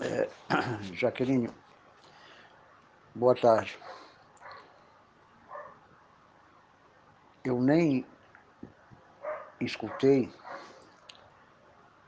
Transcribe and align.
É, 0.00 0.30
Jaqueline, 0.94 1.50
boa 3.12 3.34
tarde. 3.34 3.76
Eu 7.44 7.60
nem 7.60 8.06
escutei 9.60 10.32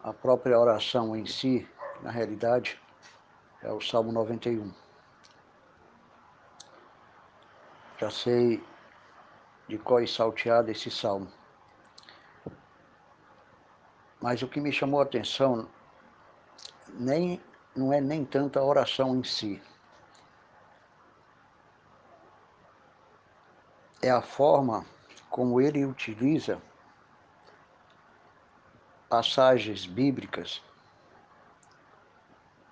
a 0.05 0.13
própria 0.13 0.57
oração 0.57 1.17
em 1.17 1.27
si, 1.27 1.69
na 2.01 2.13
realidade, 2.13 2.81
é 3.61 3.73
o 3.73 3.81
Salmo 3.81 4.13
91. 4.13 4.73
Já 7.99 8.09
sei 8.09 8.65
de 9.69 9.79
qual 9.79 9.99
é 9.99 10.07
salteado 10.07 10.71
esse 10.71 10.93
salmo. 10.93 11.31
Mas 14.21 14.43
o 14.43 14.49
que 14.49 14.61
me 14.61 14.71
chamou 14.71 15.01
a 15.01 15.03
atenção 15.03 15.69
nem 16.95 17.41
não 17.75 17.93
é 17.93 18.01
nem 18.01 18.25
tanto 18.25 18.59
a 18.59 18.65
oração 18.65 19.17
em 19.17 19.23
si. 19.23 19.63
É 24.03 24.11
a 24.11 24.23
forma 24.23 24.85
como 25.29 25.61
ele 25.61 25.85
utiliza 25.85 26.61
passagens 29.09 29.87
bíblicas 29.87 30.63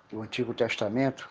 do 0.09 0.21
Antigo 0.21 0.53
Testamento 0.53 1.29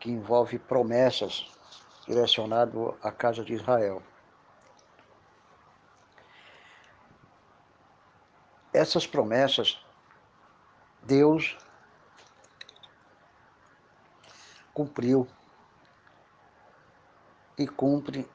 que 0.00 0.10
envolve 0.10 0.58
promessas 0.58 1.50
direcionado 2.06 2.96
à 3.02 3.12
casa 3.12 3.44
de 3.44 3.52
Israel. 3.52 4.02
Essas 8.72 9.06
promessas 9.06 9.84
Deus 11.08 11.56
cumpriu 14.74 15.26
e 17.56 17.66
cumpre 17.66 18.30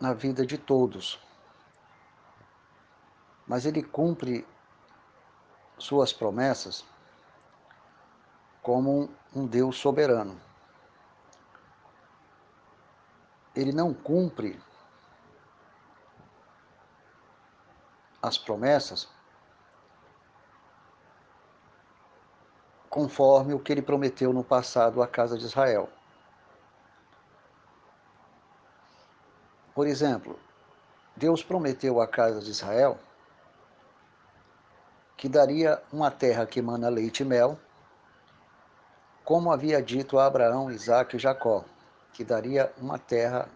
na 0.00 0.14
vida 0.14 0.46
de 0.46 0.56
todos. 0.56 1.20
Mas 3.46 3.66
Ele 3.66 3.82
cumpre 3.82 4.48
suas 5.76 6.10
promessas 6.10 6.86
como 8.62 9.10
um 9.36 9.46
Deus 9.46 9.76
soberano. 9.76 10.40
Ele 13.54 13.72
não 13.72 13.92
cumpre 13.92 14.58
as 18.22 18.38
promessas 18.38 19.06
conforme 22.94 23.52
o 23.52 23.58
que 23.58 23.72
ele 23.72 23.82
prometeu 23.82 24.32
no 24.32 24.44
passado 24.44 25.02
à 25.02 25.08
casa 25.08 25.36
de 25.36 25.44
Israel. 25.44 25.88
Por 29.74 29.88
exemplo, 29.88 30.38
Deus 31.16 31.42
prometeu 31.42 32.00
à 32.00 32.06
casa 32.06 32.40
de 32.40 32.52
Israel 32.52 32.96
que 35.16 35.28
daria 35.28 35.82
uma 35.92 36.08
terra 36.08 36.46
que 36.46 36.60
emana 36.60 36.88
leite 36.88 37.24
e 37.24 37.26
mel, 37.26 37.58
como 39.24 39.50
havia 39.50 39.82
dito 39.82 40.16
a 40.16 40.26
Abraão, 40.26 40.70
Isaac 40.70 41.16
e 41.16 41.18
Jacó, 41.18 41.64
que 42.12 42.22
daria 42.22 42.72
uma 42.78 42.96
terra 42.96 43.48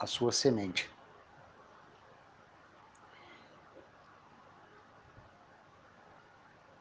à 0.00 0.04
sua 0.04 0.32
semente. 0.32 0.90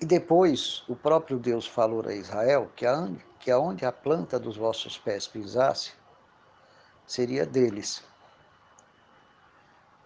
E 0.02 0.06
depois 0.06 0.84
o 0.88 0.96
próprio 0.96 1.38
Deus 1.38 1.68
falou 1.68 2.08
a 2.08 2.14
Israel 2.14 2.72
que 2.76 2.86
aonde, 2.86 3.26
que 3.40 3.52
aonde 3.52 3.86
a 3.86 3.92
planta 3.92 4.40
dos 4.40 4.56
vossos 4.56 4.98
pés 4.98 5.28
pisasse, 5.28 5.92
seria 7.06 7.46
deles. 7.46 8.02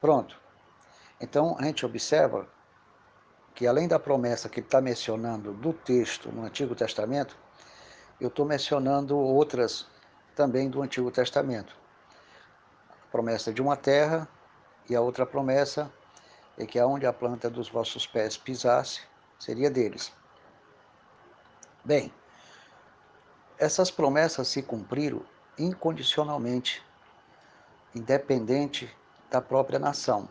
Pronto. 0.01 0.39
Então 1.21 1.55
a 1.59 1.63
gente 1.63 1.85
observa 1.85 2.47
que 3.53 3.67
além 3.67 3.87
da 3.87 3.99
promessa 3.99 4.49
que 4.49 4.61
está 4.61 4.81
mencionando 4.81 5.53
do 5.53 5.71
texto 5.73 6.31
no 6.31 6.43
Antigo 6.43 6.73
Testamento, 6.73 7.37
eu 8.19 8.29
estou 8.29 8.45
mencionando 8.45 9.15
outras 9.17 9.85
também 10.35 10.69
do 10.69 10.81
Antigo 10.81 11.11
Testamento. 11.11 11.75
A 12.89 13.11
promessa 13.11 13.53
de 13.53 13.61
uma 13.61 13.77
terra 13.77 14.27
e 14.89 14.95
a 14.95 15.01
outra 15.01 15.23
promessa 15.23 15.91
é 16.57 16.65
que 16.65 16.79
aonde 16.79 17.05
a 17.05 17.13
planta 17.13 17.47
dos 17.47 17.69
vossos 17.69 18.07
pés 18.07 18.35
pisasse, 18.35 19.01
seria 19.43 19.69
deles. 19.69 20.13
Bem, 21.83 22.13
essas 23.57 23.91
promessas 23.91 24.47
se 24.47 24.63
cumpriram 24.63 25.21
incondicionalmente, 25.59 26.81
independente 27.93 28.89
da 29.29 29.41
própria 29.41 29.77
nação, 29.77 30.29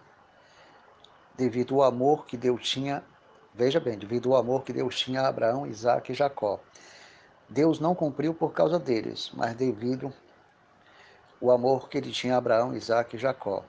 devido 1.37 1.75
ao 1.75 1.83
amor 1.83 2.25
que 2.25 2.39
Deus 2.39 2.67
tinha, 2.67 3.05
veja 3.55 3.79
bem, 3.79 3.99
devido 3.99 4.33
ao 4.33 4.41
amor 4.41 4.65
que 4.65 4.73
Deus 4.73 4.99
tinha 4.99 5.21
a 5.21 5.29
Abraão, 5.29 5.67
Isaac 5.67 6.11
e 6.11 6.15
Jacó. 6.15 6.59
Deus 7.49 7.79
não 7.79 7.95
cumpriu 7.95 8.33
por 8.33 8.55
causa 8.55 8.79
deles, 8.79 9.31
mas 9.35 9.55
devido 9.55 10.11
ao 11.43 11.51
amor 11.51 11.91
que 11.91 11.99
ele 11.99 12.11
tinha 12.11 12.35
a 12.35 12.39
Abraão, 12.39 12.75
Isaac 12.75 13.15
e 13.15 13.19
Jacó. 13.19 13.63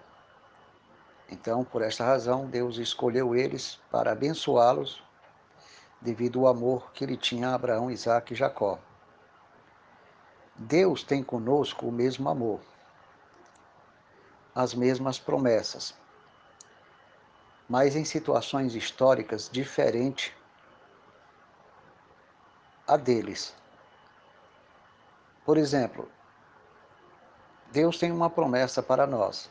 Então, 1.29 1.65
por 1.65 1.81
esta 1.81 2.05
razão, 2.05 2.47
Deus 2.47 2.77
escolheu 2.77 3.35
eles 3.35 3.77
para 3.91 4.13
abençoá-los 4.13 5.03
devido 6.03 6.41
ao 6.41 6.47
amor 6.47 6.91
que 6.91 7.03
ele 7.03 7.15
tinha 7.15 7.49
a 7.49 7.55
Abraão, 7.55 7.89
Isaac 7.89 8.33
e 8.33 8.35
Jacó. 8.35 8.77
Deus 10.53 11.01
tem 11.01 11.23
conosco 11.23 11.87
o 11.87 11.91
mesmo 11.91 12.29
amor, 12.29 12.59
as 14.53 14.73
mesmas 14.73 15.17
promessas, 15.17 15.95
mas 17.69 17.95
em 17.95 18.03
situações 18.03 18.75
históricas 18.75 19.49
diferentes 19.49 20.33
a 22.85 22.97
deles. 22.97 23.55
Por 25.45 25.57
exemplo, 25.57 26.11
Deus 27.71 27.97
tem 27.97 28.11
uma 28.11 28.29
promessa 28.29 28.83
para 28.83 29.07
nós. 29.07 29.49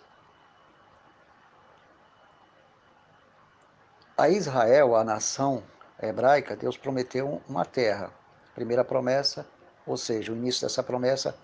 A 4.16 4.28
Israel, 4.28 4.94
a 4.94 5.02
nação 5.02 5.64
hebraica, 6.08 6.56
Deus 6.56 6.76
prometeu 6.76 7.40
uma 7.48 7.64
terra. 7.64 8.10
Primeira 8.54 8.84
promessa, 8.84 9.46
ou 9.86 9.96
seja, 9.96 10.32
o 10.32 10.36
início 10.36 10.62
dessa 10.62 10.82
promessa 10.82 11.36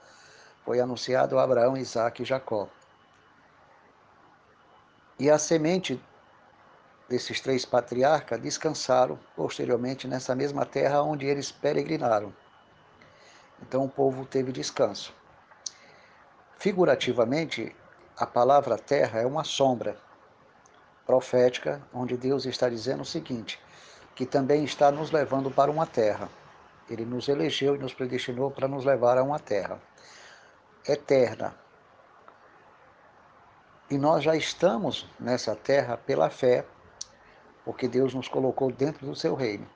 foi 0.65 0.81
anunciado 0.81 1.39
a 1.39 1.43
Abraão, 1.43 1.77
Isaac 1.77 2.23
e 2.23 2.27
Jacó. 2.27 2.69
E 5.19 5.31
a 5.31 5.39
semente 5.39 6.01
desses 7.09 7.41
três 7.41 7.65
patriarcas 7.65 8.41
descansaram 8.41 9.19
posteriormente 9.35 10.07
nessa 10.07 10.35
mesma 10.35 10.67
terra 10.67 11.03
onde 11.03 11.27
eles 11.27 11.51
peregrinaram. 11.51 12.33
Então 13.63 13.85
o 13.85 13.89
povo 13.89 14.25
teve 14.27 14.53
descanso. 14.53 15.13
Figurativamente, 16.59 17.75
a 18.17 18.27
palavra 18.27 18.77
terra 18.77 19.21
é 19.21 19.27
uma 19.27 19.45
sombra 19.45 19.97
profética, 21.07 21.81
onde 21.95 22.17
Deus 22.17 22.45
está 22.45 22.69
dizendo 22.69 23.03
o 23.03 23.07
seguinte: 23.07 23.59
que 24.19 24.27
também 24.27 24.65
está 24.65 24.91
nos 24.91 25.13
levando 25.13 25.49
para 25.49 25.71
uma 25.71 25.87
terra. 25.87 26.29
Ele 26.91 27.05
nos 27.05 27.29
elegeu 27.29 27.77
e 27.77 27.79
nos 27.79 27.95
predestinou 27.95 28.51
para 28.51 28.67
nos 28.67 28.85
levar 28.85 29.17
a 29.17 29.23
uma 29.23 29.39
terra 29.39 29.81
eterna. 30.89 31.55
E 33.89 33.97
nós 33.97 34.25
já 34.25 34.35
estamos 34.35 35.09
nessa 35.21 35.55
terra 35.55 35.97
pela 35.97 36.29
fé, 36.31 36.65
porque 37.65 37.87
Deus 37.87 38.13
nos 38.13 38.27
colocou 38.27 38.73
dentro 38.73 39.07
do 39.07 39.15
seu 39.15 39.37
reino. 39.37 39.69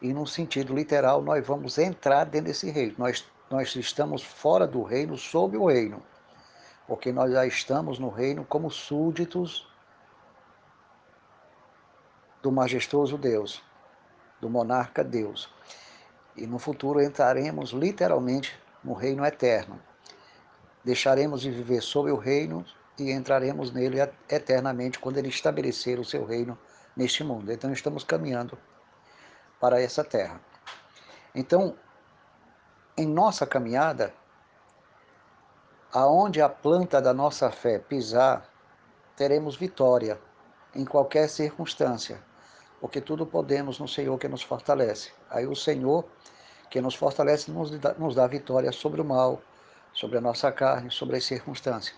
E 0.00 0.10
no 0.10 0.26
sentido 0.26 0.74
literal, 0.74 1.20
nós 1.20 1.46
vamos 1.46 1.76
entrar 1.76 2.24
dentro 2.24 2.46
desse 2.46 2.70
reino. 2.70 2.94
Nós, 2.96 3.26
nós 3.50 3.76
estamos 3.76 4.22
fora 4.22 4.66
do 4.66 4.82
reino, 4.82 5.18
sob 5.18 5.54
o 5.54 5.66
reino. 5.66 6.02
Porque 6.88 7.12
nós 7.12 7.30
já 7.30 7.46
estamos 7.46 7.98
no 7.98 8.08
reino 8.08 8.42
como 8.42 8.70
súditos 8.70 9.68
do 12.46 12.52
majestoso 12.52 13.18
Deus, 13.18 13.60
do 14.40 14.48
monarca 14.48 15.02
Deus. 15.02 15.52
E 16.36 16.46
no 16.46 16.60
futuro 16.60 17.02
entraremos 17.02 17.70
literalmente 17.70 18.56
no 18.84 18.92
reino 18.92 19.26
eterno. 19.26 19.82
Deixaremos 20.84 21.40
de 21.40 21.50
viver 21.50 21.80
sob 21.80 22.08
o 22.08 22.16
reino 22.16 22.64
e 22.96 23.10
entraremos 23.10 23.72
nele 23.72 23.98
eternamente 24.28 25.00
quando 25.00 25.18
ele 25.18 25.28
estabelecer 25.28 25.98
o 25.98 26.04
seu 26.04 26.24
reino 26.24 26.56
neste 26.96 27.24
mundo. 27.24 27.50
Então 27.50 27.72
estamos 27.72 28.04
caminhando 28.04 28.56
para 29.58 29.82
essa 29.82 30.04
terra. 30.04 30.40
Então, 31.34 31.76
em 32.96 33.08
nossa 33.08 33.44
caminhada, 33.44 34.14
aonde 35.92 36.40
a 36.40 36.48
planta 36.48 37.02
da 37.02 37.12
nossa 37.12 37.50
fé 37.50 37.80
pisar, 37.80 38.48
teremos 39.16 39.56
vitória 39.56 40.16
em 40.76 40.84
qualquer 40.84 41.28
circunstância 41.28 42.22
porque 42.80 43.00
tudo 43.00 43.26
podemos 43.26 43.78
no 43.78 43.88
Senhor 43.88 44.18
que 44.18 44.28
nos 44.28 44.42
fortalece. 44.42 45.12
Aí 45.30 45.46
o 45.46 45.56
Senhor 45.56 46.04
que 46.70 46.80
nos 46.80 46.94
fortalece 46.94 47.50
nos 47.50 47.70
dá, 47.78 47.94
nos 47.94 48.14
dá 48.14 48.26
vitória 48.26 48.70
sobre 48.72 49.00
o 49.00 49.04
mal, 49.04 49.40
sobre 49.92 50.18
a 50.18 50.20
nossa 50.20 50.52
carne, 50.52 50.90
sobre 50.90 51.16
as 51.16 51.24
circunstâncias, 51.24 51.96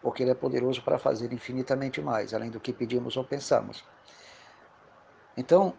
porque 0.00 0.22
Ele 0.22 0.30
é 0.30 0.34
poderoso 0.34 0.82
para 0.82 0.98
fazer 0.98 1.32
infinitamente 1.32 2.00
mais, 2.00 2.32
além 2.32 2.50
do 2.50 2.60
que 2.60 2.72
pedimos 2.72 3.16
ou 3.16 3.24
pensamos. 3.24 3.84
Então, 5.36 5.74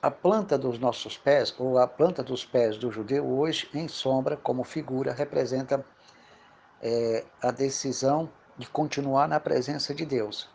a 0.00 0.10
planta 0.10 0.56
dos 0.56 0.78
nossos 0.78 1.16
pés, 1.16 1.54
ou 1.58 1.78
a 1.78 1.88
planta 1.88 2.22
dos 2.22 2.44
pés 2.44 2.76
do 2.76 2.92
judeu, 2.92 3.26
hoje 3.26 3.68
em 3.74 3.88
sombra, 3.88 4.36
como 4.36 4.62
figura, 4.62 5.12
representa 5.12 5.84
é, 6.80 7.24
a 7.42 7.50
decisão 7.50 8.30
de 8.56 8.68
continuar 8.68 9.26
na 9.26 9.40
presença 9.40 9.94
de 9.94 10.04
Deus, 10.04 10.48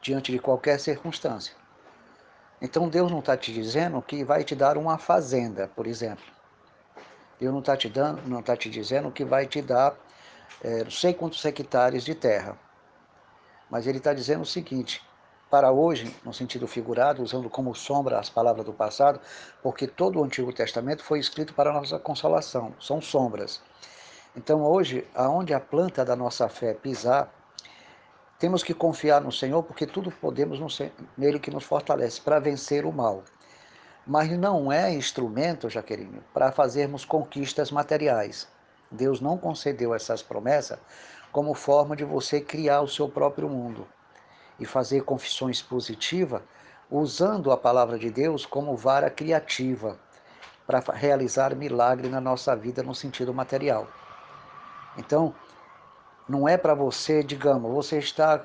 diante 0.00 0.32
de 0.32 0.38
qualquer 0.38 0.80
circunstância. 0.80 1.61
Então 2.62 2.88
Deus 2.88 3.10
não 3.10 3.18
está 3.18 3.36
te 3.36 3.52
dizendo 3.52 4.00
que 4.00 4.22
vai 4.22 4.44
te 4.44 4.54
dar 4.54 4.78
uma 4.78 4.96
fazenda, 4.96 5.68
por 5.74 5.84
exemplo. 5.84 6.24
Deus 7.40 7.52
não 7.52 7.58
está 7.58 7.76
te 7.76 7.88
dando, 7.88 8.22
não 8.28 8.38
está 8.38 8.56
te 8.56 8.70
dizendo 8.70 9.10
que 9.10 9.24
vai 9.24 9.46
te 9.46 9.60
dar 9.60 9.96
é, 10.62 10.84
não 10.84 10.90
sei 10.90 11.12
quantos 11.12 11.44
hectares 11.44 12.04
de 12.04 12.14
terra. 12.14 12.56
Mas 13.68 13.88
ele 13.88 13.98
está 13.98 14.14
dizendo 14.14 14.42
o 14.42 14.46
seguinte: 14.46 15.02
para 15.50 15.72
hoje, 15.72 16.14
no 16.24 16.32
sentido 16.32 16.68
figurado, 16.68 17.20
usando 17.20 17.50
como 17.50 17.74
sombra 17.74 18.20
as 18.20 18.30
palavras 18.30 18.64
do 18.64 18.72
passado, 18.72 19.20
porque 19.60 19.88
todo 19.88 20.20
o 20.20 20.24
Antigo 20.24 20.52
Testamento 20.52 21.02
foi 21.02 21.18
escrito 21.18 21.52
para 21.54 21.70
a 21.70 21.72
nossa 21.72 21.98
consolação, 21.98 22.72
são 22.78 23.02
sombras. 23.02 23.60
Então 24.36 24.62
hoje, 24.62 25.04
aonde 25.14 25.52
a 25.52 25.58
planta 25.58 26.04
da 26.04 26.14
nossa 26.14 26.48
fé 26.48 26.74
pisar, 26.74 27.28
temos 28.42 28.64
que 28.64 28.74
confiar 28.74 29.20
no 29.20 29.30
Senhor, 29.30 29.62
porque 29.62 29.86
tudo 29.86 30.10
podemos 30.10 30.80
nele 31.16 31.38
que 31.38 31.48
nos 31.48 31.62
fortalece 31.62 32.20
para 32.20 32.40
vencer 32.40 32.84
o 32.84 32.92
mal. 32.92 33.22
Mas 34.04 34.36
não 34.36 34.72
é 34.72 34.92
instrumento, 34.92 35.70
Jaqueline, 35.70 36.20
para 36.34 36.50
fazermos 36.50 37.04
conquistas 37.04 37.70
materiais. 37.70 38.48
Deus 38.90 39.20
não 39.20 39.38
concedeu 39.38 39.94
essas 39.94 40.24
promessas 40.24 40.76
como 41.30 41.54
forma 41.54 41.94
de 41.94 42.02
você 42.02 42.40
criar 42.40 42.80
o 42.80 42.88
seu 42.88 43.08
próprio 43.08 43.48
mundo 43.48 43.86
e 44.58 44.66
fazer 44.66 45.04
confissões 45.04 45.62
positivas 45.62 46.42
usando 46.90 47.52
a 47.52 47.56
palavra 47.56 47.96
de 47.96 48.10
Deus 48.10 48.44
como 48.44 48.76
vara 48.76 49.08
criativa 49.08 49.96
para 50.66 50.80
realizar 50.92 51.54
milagre 51.54 52.08
na 52.08 52.20
nossa 52.20 52.56
vida 52.56 52.82
no 52.82 52.92
sentido 52.92 53.32
material. 53.32 53.86
Então, 54.98 55.32
não 56.28 56.48
é 56.48 56.56
para 56.56 56.74
você, 56.74 57.22
digamos, 57.22 57.72
você 57.72 57.98
está 57.98 58.44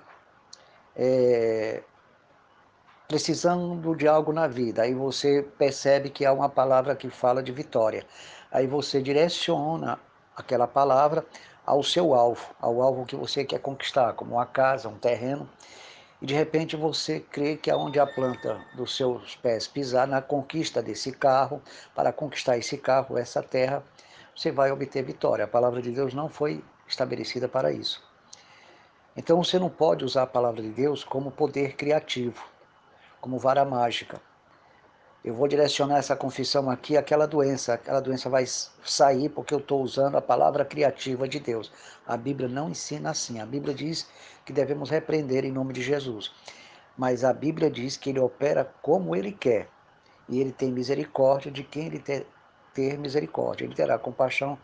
é, 0.96 1.84
precisando 3.08 3.96
de 3.96 4.08
algo 4.08 4.34
na 4.34 4.48
vida, 4.48 4.82
aí 4.82 4.94
você 4.94 5.44
percebe 5.58 6.10
que 6.10 6.26
há 6.26 6.34
uma 6.34 6.50
palavra 6.50 6.96
que 6.96 7.10
fala 7.10 7.42
de 7.42 7.52
vitória. 7.52 8.06
Aí 8.52 8.68
você 8.68 9.02
direciona 9.02 10.00
aquela 10.36 10.68
palavra 10.68 11.26
ao 11.66 11.84
seu 11.84 12.14
alvo, 12.14 12.54
ao 12.60 12.82
alvo 12.82 13.06
que 13.06 13.16
você 13.16 13.44
quer 13.46 13.60
conquistar, 13.60 14.14
como 14.14 14.36
uma 14.36 14.46
casa, 14.46 14.90
um 14.90 14.98
terreno, 14.98 15.50
e 16.22 16.26
de 16.26 16.34
repente 16.34 16.76
você 16.76 17.20
crê 17.20 17.56
que 17.58 17.70
aonde 17.70 18.00
a 18.00 18.08
planta 18.08 18.60
dos 18.76 18.96
seus 18.96 19.36
pés 19.36 19.68
pisar 19.68 20.08
na 20.08 20.22
conquista 20.22 20.82
desse 20.82 21.12
carro, 21.12 21.62
para 21.94 22.12
conquistar 22.12 22.58
esse 22.58 22.78
carro, 22.78 23.18
essa 23.18 23.44
terra, 23.44 23.84
você 24.36 24.52
vai 24.52 24.72
obter 24.72 25.04
vitória. 25.04 25.46
A 25.46 25.48
palavra 25.48 25.82
de 25.82 25.92
Deus 25.92 26.14
não 26.14 26.28
foi 26.28 26.64
estabelecida 26.88 27.48
para 27.48 27.72
isso. 27.72 28.02
Então 29.16 29.44
você 29.44 29.58
não 29.58 29.70
pode 29.70 30.06
usar 30.06 30.24
a 30.24 30.28
palavra 30.28 30.62
de 30.62 30.70
Deus 30.70 31.04
como 31.04 31.32
poder 31.32 31.76
criativo, 31.76 32.44
como 33.20 33.40
vara 33.40 33.66
mágica. 33.66 34.22
Eu 35.26 35.34
vou 35.34 35.48
direcionar 35.48 35.98
essa 35.98 36.16
confissão 36.16 36.70
aqui 36.70 36.96
àquela 36.96 37.26
doença. 37.26 37.74
Aquela 37.74 38.00
doença 38.00 38.30
vai 38.30 38.46
sair 38.46 39.28
porque 39.28 39.54
eu 39.54 39.58
estou 39.58 39.82
usando 39.82 40.16
a 40.16 40.22
palavra 40.22 40.64
criativa 40.64 41.28
de 41.28 41.40
Deus. 41.40 41.72
A 42.06 42.16
Bíblia 42.16 42.48
não 42.48 42.70
ensina 42.70 43.10
assim. 43.10 43.42
A 43.42 43.46
Bíblia 43.46 43.74
diz 43.74 44.08
que 44.46 44.54
devemos 44.54 44.90
repreender 44.90 45.44
em 45.44 45.52
nome 45.52 45.74
de 45.74 45.82
Jesus. 45.82 46.32
Mas 46.96 47.26
a 47.26 47.34
Bíblia 47.34 47.70
diz 47.70 47.98
que 47.98 48.12
ele 48.12 48.20
opera 48.20 48.72
como 48.82 49.16
ele 49.16 49.32
quer. 49.32 49.68
E 50.30 50.40
ele 50.40 50.52
tem 50.52 50.72
misericórdia 50.72 51.52
de 51.52 51.64
quem 51.64 51.88
ele 51.88 52.00
ter, 52.78 52.96
misericórdia. 52.96 53.66
Ele 53.66 53.74
terá 53.74 53.98
compaixão 53.98 54.56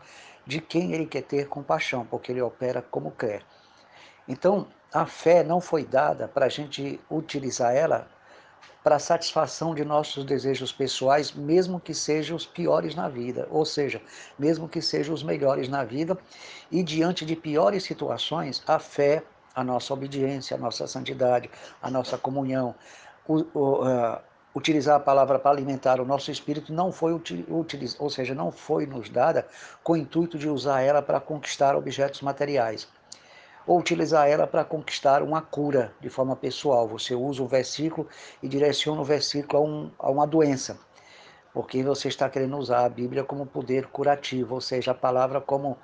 de 0.46 0.60
quem 0.60 0.92
ele 0.92 1.04
quer 1.04 1.22
ter 1.22 1.48
compaixão, 1.48 2.06
porque 2.06 2.30
ele 2.30 2.40
opera 2.40 2.80
como 2.80 3.10
quer. 3.10 3.42
Então, 4.28 4.68
a 4.92 5.04
fé 5.04 5.42
não 5.42 5.60
foi 5.60 5.84
dada 5.84 6.28
para 6.28 6.46
a 6.46 6.48
gente 6.48 7.00
utilizar 7.10 7.74
ela 7.74 8.06
para 8.84 8.96
a 8.96 9.00
satisfação 9.00 9.74
de 9.74 9.84
nossos 9.84 10.24
desejos 10.24 10.70
pessoais, 10.70 11.32
mesmo 11.32 11.80
que 11.80 11.92
sejam 11.92 12.36
os 12.36 12.46
piores 12.46 12.94
na 12.94 13.08
vida, 13.08 13.48
ou 13.50 13.64
seja, 13.64 14.00
mesmo 14.38 14.68
que 14.68 14.80
sejam 14.80 15.12
os 15.12 15.22
melhores 15.22 15.68
na 15.68 15.82
vida, 15.82 16.16
e 16.70 16.82
diante 16.82 17.24
de 17.24 17.34
piores 17.34 17.82
situações, 17.82 18.62
a 18.66 18.78
fé, 18.78 19.24
a 19.54 19.64
nossa 19.64 19.92
obediência, 19.92 20.56
a 20.56 20.60
nossa 20.60 20.86
santidade, 20.86 21.50
a 21.82 21.90
nossa 21.90 22.16
comunhão, 22.18 22.74
o, 23.26 23.38
o, 23.54 23.84
uh, 23.84 24.20
utilizar 24.54 24.96
a 24.96 25.00
palavra 25.00 25.38
para 25.38 25.50
alimentar 25.50 26.00
o 26.00 26.04
nosso 26.04 26.30
espírito 26.30 26.72
não 26.72 26.92
foi 26.92 27.12
utilizada, 27.12 28.02
ou 28.02 28.08
seja, 28.08 28.34
não 28.34 28.52
foi 28.52 28.86
nos 28.86 29.08
dada 29.08 29.46
com 29.82 29.94
o 29.94 29.96
intuito 29.96 30.38
de 30.38 30.48
usar 30.48 30.82
ela 30.82 31.02
para 31.02 31.18
conquistar 31.20 31.74
objetos 31.74 32.22
materiais 32.22 32.88
ou 33.66 33.78
utilizar 33.78 34.28
ela 34.28 34.46
para 34.46 34.64
conquistar 34.64 35.22
uma 35.22 35.40
cura 35.40 35.92
de 36.00 36.08
forma 36.08 36.36
pessoal. 36.36 36.86
Você 36.88 37.14
usa 37.14 37.42
o 37.42 37.48
versículo 37.48 38.06
e 38.42 38.48
direciona 38.48 39.00
o 39.00 39.04
versículo 39.04 39.62
a, 39.62 39.66
um, 39.66 39.90
a 39.98 40.10
uma 40.10 40.26
doença, 40.26 40.78
porque 41.52 41.82
você 41.82 42.08
está 42.08 42.28
querendo 42.28 42.56
usar 42.56 42.84
a 42.84 42.88
Bíblia 42.88 43.24
como 43.24 43.46
poder 43.46 43.86
curativo, 43.86 44.54
ou 44.54 44.60
seja, 44.60 44.90
a 44.90 44.94
palavra 44.94 45.40
como 45.40 45.78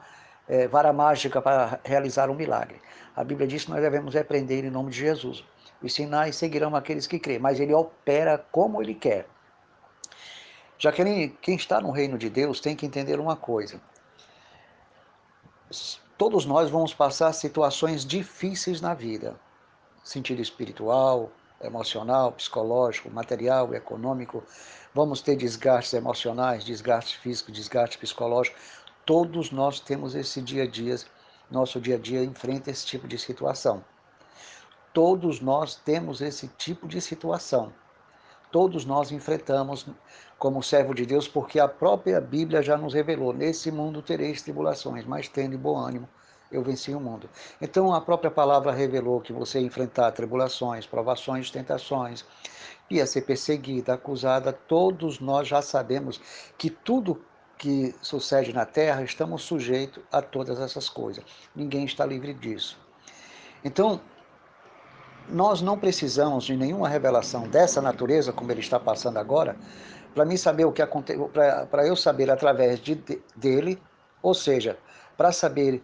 é, 0.48 0.68
vara 0.68 0.92
mágica 0.92 1.40
para 1.40 1.80
realizar 1.84 2.28
um 2.28 2.34
milagre. 2.34 2.80
A 3.16 3.24
Bíblia 3.24 3.46
diz 3.46 3.64
que 3.64 3.70
nós 3.70 3.80
devemos 3.80 4.14
repreender 4.14 4.64
em 4.64 4.70
nome 4.70 4.90
de 4.90 4.98
Jesus. 4.98 5.44
Os 5.82 5.94
sinais 5.94 6.36
seguirão 6.36 6.76
aqueles 6.76 7.06
que 7.06 7.18
creem, 7.18 7.38
mas 7.38 7.58
ele 7.58 7.72
opera 7.72 8.38
como 8.50 8.82
ele 8.82 8.94
quer. 8.94 9.26
Já 10.78 10.92
que 10.92 11.28
quem 11.42 11.56
está 11.56 11.80
no 11.80 11.90
reino 11.90 12.16
de 12.16 12.28
Deus 12.30 12.60
tem 12.60 12.76
que 12.76 12.86
entender 12.86 13.20
uma 13.20 13.36
coisa. 13.36 13.80
Todos 16.16 16.44
nós 16.44 16.70
vamos 16.70 16.92
passar 16.92 17.32
situações 17.32 18.04
difíceis 18.04 18.80
na 18.80 18.92
vida, 18.92 19.38
sentido 20.02 20.42
espiritual, 20.42 21.30
emocional, 21.62 22.32
psicológico, 22.32 23.10
material, 23.10 23.74
econômico. 23.74 24.42
Vamos 24.94 25.20
ter 25.20 25.36
desgastes 25.36 25.94
emocionais, 25.94 26.64
desgastes 26.64 27.14
físicos, 27.14 27.54
desgastes 27.54 27.98
psicológicos. 27.98 28.60
Todos 29.06 29.50
nós 29.50 29.80
temos 29.80 30.14
esse 30.14 30.42
dia 30.42 30.64
a 30.64 30.66
dia, 30.66 30.96
nosso 31.50 31.80
dia 31.80 31.96
a 31.96 31.98
dia 31.98 32.24
enfrenta 32.24 32.70
esse 32.70 32.86
tipo 32.86 33.06
de 33.06 33.18
situação. 33.18 33.84
Todos 34.92 35.40
nós 35.40 35.76
temos 35.76 36.20
esse 36.20 36.48
tipo 36.48 36.88
de 36.88 37.00
situação. 37.00 37.72
Todos 38.50 38.84
nós 38.84 39.12
enfrentamos 39.12 39.86
como 40.38 40.62
servo 40.62 40.94
de 40.94 41.06
Deus, 41.06 41.28
porque 41.28 41.60
a 41.60 41.68
própria 41.68 42.20
Bíblia 42.20 42.62
já 42.62 42.76
nos 42.76 42.94
revelou: 42.94 43.32
nesse 43.32 43.70
mundo 43.70 44.02
tereis 44.02 44.42
tribulações, 44.42 45.04
mas 45.04 45.28
tendo 45.28 45.56
bom 45.56 45.78
ânimo, 45.78 46.08
eu 46.50 46.62
venci 46.62 46.92
o 46.92 46.98
mundo. 46.98 47.30
Então 47.60 47.94
a 47.94 48.00
própria 48.00 48.30
palavra 48.30 48.72
revelou 48.72 49.20
que 49.20 49.32
você 49.32 49.60
enfrentar 49.60 50.10
tribulações, 50.12 50.86
provações, 50.86 51.50
tentações, 51.50 52.24
ia 52.90 53.06
ser 53.06 53.22
perseguida, 53.22 53.94
acusada. 53.94 54.52
Todos 54.52 55.20
nós 55.20 55.46
já 55.46 55.62
sabemos 55.62 56.20
que 56.58 56.68
tudo 56.68 57.22
que 57.56 57.94
sucede 58.00 58.52
na 58.52 58.64
terra 58.64 59.02
estamos 59.04 59.42
sujeitos 59.42 60.02
a 60.10 60.20
todas 60.20 60.58
essas 60.58 60.88
coisas. 60.88 61.22
Ninguém 61.54 61.84
está 61.84 62.04
livre 62.04 62.34
disso. 62.34 62.78
Então, 63.62 64.00
nós 65.30 65.62
não 65.62 65.78
precisamos 65.78 66.44
de 66.44 66.56
nenhuma 66.56 66.88
revelação 66.88 67.48
dessa 67.48 67.80
natureza, 67.80 68.32
como 68.32 68.50
ele 68.50 68.60
está 68.60 68.78
passando 68.78 69.18
agora, 69.18 69.56
para 70.14 70.24
mim 70.24 70.36
saber 70.36 70.64
o 70.64 70.72
que 70.72 70.82
aconteceu, 70.82 71.30
para 71.70 71.86
eu 71.86 71.94
saber 71.94 72.30
através 72.30 72.80
de, 72.80 72.96
dele, 73.36 73.80
ou 74.22 74.34
seja, 74.34 74.76
para 75.16 75.32
saber 75.32 75.82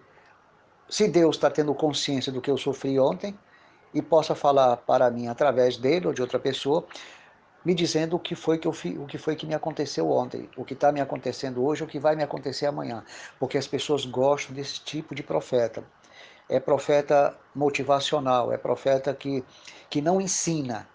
se 0.89 1.09
Deus 1.09 1.37
está 1.37 1.51
tendo 1.51 1.75
consciência 1.75 2.33
do 2.33 2.41
que 2.41 2.51
eu 2.51 2.57
sofri 2.57 2.99
ontem 2.99 3.39
e 3.95 4.03
possa 4.03 4.35
falar 4.35 4.77
para 4.79 5.11
mim 5.11 5.29
através 5.29 5.77
dele 5.77 6.09
ou 6.09 6.13
de 6.13 6.21
outra 6.21 6.39
pessoa, 6.39 6.85
me 7.65 7.75
dizendo 7.75 8.17
o 8.17 8.19
que 8.19 8.35
foi 8.35 8.59
que 8.59 8.69
eu 8.69 8.75
o 9.01 9.07
que 9.07 9.19
foi 9.19 9.35
que 9.35 9.47
me 9.47 9.55
aconteceu 9.55 10.11
ontem, 10.11 10.49
o 10.57 10.65
que 10.65 10.75
está 10.75 10.93
me 10.93 11.01
acontecendo 11.01 11.65
hoje, 11.65 11.83
o 11.83 11.87
que 11.87 11.99
vai 11.99 12.15
me 12.15 12.23
acontecer 12.23 12.67
amanhã, 12.67 13.05
porque 13.39 13.59
as 13.59 13.67
pessoas 13.67 14.05
gostam 14.05 14.55
desse 14.55 14.81
tipo 14.81 15.15
de 15.15 15.23
profeta 15.23 15.83
é 16.49 16.61
profeta 16.61 17.37
motivacional, 17.55 18.53
é 18.53 18.59
profeta 18.59 19.13
que, 19.15 19.45
que 19.91 20.01
não 20.01 20.21
ensina, 20.21 20.89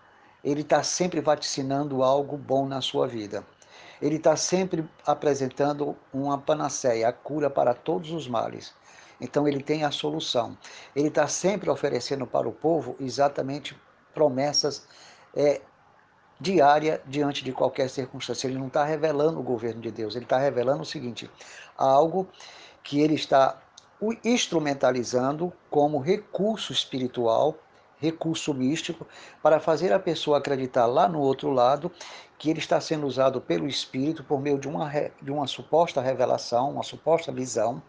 ele 0.43 0.61
está 0.61 0.81
sempre 0.81 1.21
vaticinando 1.21 2.03
algo 2.03 2.37
bom 2.37 2.65
na 2.65 2.81
sua 2.81 3.07
vida. 3.07 3.45
Ele 4.01 4.15
está 4.15 4.35
sempre 4.35 4.87
apresentando 5.05 5.95
uma 6.11 6.37
panaceia, 6.37 7.07
a 7.07 7.13
cura 7.13 7.49
para 7.49 7.73
todos 7.73 8.11
os 8.11 8.27
males. 8.27 8.73
Então 9.19 9.47
ele 9.47 9.61
tem 9.61 9.83
a 9.83 9.91
solução. 9.91 10.57
Ele 10.95 11.09
está 11.09 11.27
sempre 11.27 11.69
oferecendo 11.69 12.25
para 12.25 12.49
o 12.49 12.51
povo 12.51 12.95
exatamente 12.99 13.79
promessas 14.13 14.87
é, 15.35 15.61
diária 16.39 16.99
diante 17.05 17.43
de 17.43 17.51
qualquer 17.51 17.87
circunstância. 17.89 18.47
Ele 18.47 18.57
não 18.57 18.67
está 18.67 18.83
revelando 18.83 19.39
o 19.39 19.43
governo 19.43 19.79
de 19.79 19.91
Deus, 19.91 20.15
ele 20.15 20.25
está 20.25 20.39
revelando 20.39 20.81
o 20.81 20.85
seguinte: 20.85 21.29
algo 21.77 22.27
que 22.83 22.99
ele 22.99 23.13
está 23.13 23.61
instrumentalizando 24.23 25.53
como 25.69 25.99
recurso 25.99 26.73
espiritual, 26.73 27.55
recurso 27.99 28.53
místico, 28.53 29.05
para 29.43 29.59
fazer 29.59 29.93
a 29.93 29.99
pessoa 29.99 30.39
acreditar 30.39 30.87
lá 30.87 31.07
no 31.07 31.19
outro 31.19 31.51
lado 31.51 31.91
que 32.39 32.49
ele 32.49 32.57
está 32.57 32.81
sendo 32.81 33.05
usado 33.05 33.39
pelo 33.39 33.67
Espírito 33.67 34.23
por 34.23 34.41
meio 34.41 34.57
de 34.57 34.67
uma, 34.67 34.89
de 35.21 35.31
uma 35.31 35.45
suposta 35.45 36.01
revelação, 36.01 36.71
uma 36.71 36.81
suposta 36.81 37.31
visão, 37.31 37.79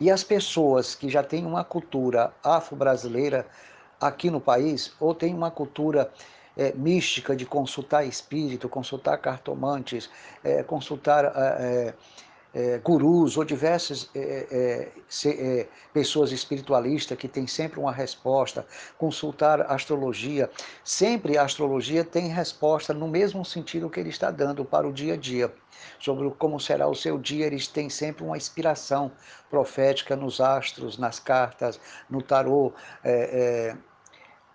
e 0.00 0.10
as 0.10 0.24
pessoas 0.24 0.94
que 0.94 1.10
já 1.10 1.22
têm 1.22 1.44
uma 1.44 1.62
cultura 1.62 2.32
afro-brasileira 2.42 3.46
aqui 4.00 4.30
no 4.30 4.40
país, 4.40 4.94
ou 4.98 5.14
têm 5.14 5.34
uma 5.34 5.50
cultura 5.50 6.10
é, 6.56 6.72
mística 6.72 7.36
de 7.36 7.44
consultar 7.44 8.04
espírito, 8.04 8.70
consultar 8.70 9.18
cartomantes, 9.18 10.08
é, 10.42 10.62
consultar. 10.62 11.26
É, 11.36 11.94
é, 12.54 12.78
gurus 12.78 13.36
ou 13.36 13.44
diversas 13.44 14.10
é, 14.14 14.46
é, 14.50 15.28
é, 15.28 15.68
pessoas 15.92 16.32
espiritualistas 16.32 17.16
que 17.16 17.28
têm 17.28 17.46
sempre 17.46 17.78
uma 17.78 17.92
resposta, 17.92 18.66
consultar 18.98 19.60
astrologia. 19.62 20.50
Sempre 20.84 21.38
a 21.38 21.42
astrologia 21.42 22.04
tem 22.04 22.28
resposta 22.28 22.92
no 22.92 23.08
mesmo 23.08 23.44
sentido 23.44 23.90
que 23.90 24.00
ele 24.00 24.10
está 24.10 24.30
dando 24.30 24.64
para 24.64 24.86
o 24.86 24.92
dia 24.92 25.14
a 25.14 25.16
dia. 25.16 25.52
Sobre 25.98 26.30
como 26.32 26.58
será 26.58 26.88
o 26.88 26.94
seu 26.94 27.18
dia, 27.18 27.46
eles 27.46 27.66
têm 27.66 27.88
sempre 27.88 28.24
uma 28.24 28.36
inspiração 28.36 29.10
profética 29.48 30.16
nos 30.16 30.40
astros, 30.40 30.98
nas 30.98 31.18
cartas, 31.18 31.80
no 32.08 32.20
tarô, 32.20 32.72
é, 33.02 33.74
é, 33.74 33.89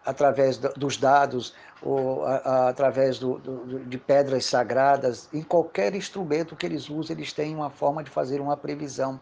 através 0.06 0.58
dos 0.58 0.98
dados 0.98 1.54
ou 1.82 2.26
através 2.26 3.20
do, 3.20 3.38
do, 3.40 3.80
de 3.86 3.98
pedras 3.98 4.46
sagradas, 4.46 5.30
em 5.34 5.42
qualquer 5.42 5.94
instrumento 5.96 6.56
que 6.56 6.66
eles 6.66 6.90
usam, 6.90 7.16
eles 7.16 7.34
têm 7.34 7.56
uma 7.56 7.70
forma 7.70 8.04
de 8.04 8.10
fazer 8.10 8.40
uma 8.40 8.56
previsão. 8.56 9.20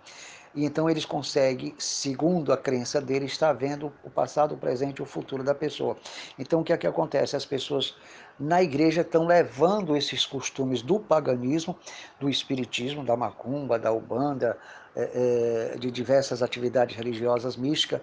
E 0.56 0.66
então 0.66 0.88
eles 0.88 1.04
conseguem, 1.04 1.74
segundo 1.80 2.54
a 2.54 2.58
crença 2.58 3.02
deles, 3.02 3.32
estar 3.32 3.54
vendo 3.54 3.92
o 4.04 4.10
passado, 4.10 4.54
o 4.54 4.58
presente 4.58 5.00
e 5.00 5.02
o 5.02 5.06
futuro 5.06 5.44
da 5.44 5.56
pessoa. 5.56 5.98
Então 6.38 6.62
o 6.62 6.63
que 6.63 6.72
é 6.72 6.78
que 6.78 6.86
acontece? 6.86 7.36
As 7.36 7.46
pessoas 7.46 7.96
na 8.40 8.62
igreja 8.62 9.02
estão 9.02 9.25
levando 9.25 9.98
esses 9.98 10.25
costumes 10.25 10.82
do 10.84 11.00
paganismo, 11.00 11.75
do 12.20 12.30
espiritismo, 12.30 13.04
da 13.04 13.18
macumba, 13.18 13.80
da 13.80 13.92
ubanda, 13.92 14.58
é, 14.96 15.72
é, 15.74 15.78
de 15.78 15.90
diversas 15.90 16.44
atividades 16.44 16.96
religiosas 16.96 17.58
místicas, 17.58 18.02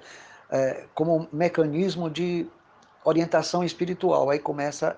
é, 0.51 0.87
como 0.93 1.29
mecanismo 1.33 2.11
de 2.11 2.49
orientação 3.05 3.65
espiritual. 3.65 4.31
Aí 4.31 4.39
começa 4.39 4.97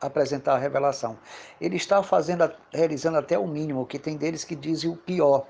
a 0.00 0.06
apresentar 0.06 0.54
a 0.54 0.58
revelação. 0.58 1.18
Ele 1.60 1.76
está 1.76 2.02
fazendo, 2.02 2.50
realizando 2.72 3.18
até 3.18 3.38
o 3.38 3.46
mínimo, 3.46 3.86
que 3.86 3.98
tem 3.98 4.16
deles 4.16 4.44
que 4.44 4.54
dizem 4.54 4.90
o 4.90 4.96
pior. 4.96 5.46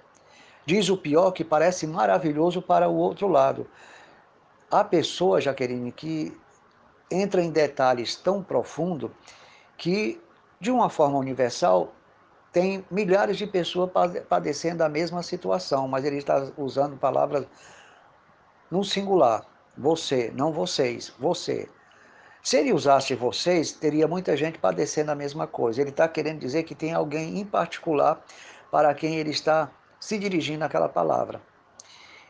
Diz 0.64 0.88
o 0.88 0.96
pior 0.96 1.30
que 1.32 1.44
parece 1.44 1.86
maravilhoso 1.86 2.60
para 2.60 2.88
o 2.88 2.94
outro 2.94 3.26
lado. 3.26 3.66
Há 4.70 4.84
pessoa, 4.84 5.40
Jaqueline, 5.40 5.90
que 5.92 6.36
entra 7.10 7.42
em 7.42 7.50
detalhes 7.50 8.16
tão 8.16 8.42
profundos 8.42 9.10
que, 9.78 10.20
de 10.60 10.70
uma 10.70 10.90
forma 10.90 11.16
universal, 11.18 11.92
tem 12.52 12.84
milhares 12.90 13.36
de 13.36 13.46
pessoas 13.46 13.90
padecendo 14.28 14.82
a 14.82 14.88
mesma 14.88 15.22
situação, 15.22 15.86
mas 15.88 16.04
ele 16.04 16.16
está 16.16 16.50
usando 16.56 16.96
palavras 16.96 17.46
no 18.70 18.84
singular. 18.84 19.46
Você, 19.76 20.32
não 20.34 20.52
vocês, 20.52 21.12
você. 21.18 21.68
Se 22.48 22.56
ele 22.56 22.72
usasse 22.72 23.14
vocês, 23.14 23.72
teria 23.72 24.08
muita 24.08 24.34
gente 24.34 24.58
padecendo 24.58 25.10
a 25.10 25.14
mesma 25.14 25.46
coisa. 25.46 25.82
Ele 25.82 25.90
está 25.90 26.08
querendo 26.08 26.40
dizer 26.40 26.62
que 26.62 26.74
tem 26.74 26.94
alguém 26.94 27.38
em 27.38 27.44
particular 27.44 28.24
para 28.70 28.94
quem 28.94 29.16
ele 29.16 29.28
está 29.28 29.70
se 30.00 30.18
dirigindo 30.18 30.64
aquela 30.64 30.88
palavra. 30.88 31.42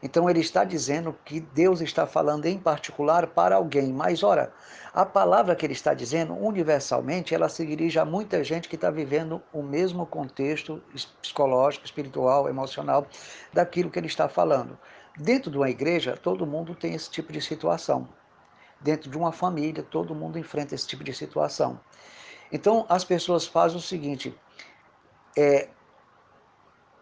Então 0.02 0.28
ele 0.28 0.40
está 0.40 0.64
dizendo 0.64 1.16
que 1.24 1.38
Deus 1.38 1.80
está 1.80 2.04
falando 2.04 2.46
em 2.46 2.58
particular 2.58 3.28
para 3.28 3.54
alguém. 3.54 3.92
Mas 3.92 4.24
ora, 4.24 4.52
a 4.92 5.06
palavra 5.06 5.54
que 5.54 5.64
ele 5.64 5.72
está 5.72 5.94
dizendo 5.94 6.34
universalmente, 6.34 7.32
ela 7.32 7.48
se 7.48 7.64
dirige 7.64 8.00
a 8.00 8.04
muita 8.04 8.42
gente 8.42 8.68
que 8.68 8.74
está 8.74 8.90
vivendo 8.90 9.40
o 9.52 9.62
mesmo 9.62 10.04
contexto 10.04 10.82
psicológico, 11.22 11.84
espiritual, 11.86 12.48
emocional 12.48 13.06
daquilo 13.52 13.88
que 13.88 14.00
ele 14.00 14.08
está 14.08 14.28
falando. 14.28 14.76
Dentro 15.16 15.48
de 15.48 15.56
uma 15.56 15.70
igreja, 15.70 16.18
todo 16.20 16.44
mundo 16.44 16.74
tem 16.74 16.92
esse 16.92 17.08
tipo 17.08 17.32
de 17.32 17.40
situação 17.40 18.08
dentro 18.80 19.10
de 19.10 19.16
uma 19.16 19.32
família, 19.32 19.82
todo 19.82 20.14
mundo 20.14 20.38
enfrenta 20.38 20.74
esse 20.74 20.86
tipo 20.86 21.02
de 21.04 21.12
situação. 21.12 21.80
Então, 22.52 22.86
as 22.88 23.04
pessoas 23.04 23.46
fazem 23.46 23.78
o 23.78 23.82
seguinte: 23.82 24.34
é, 25.36 25.68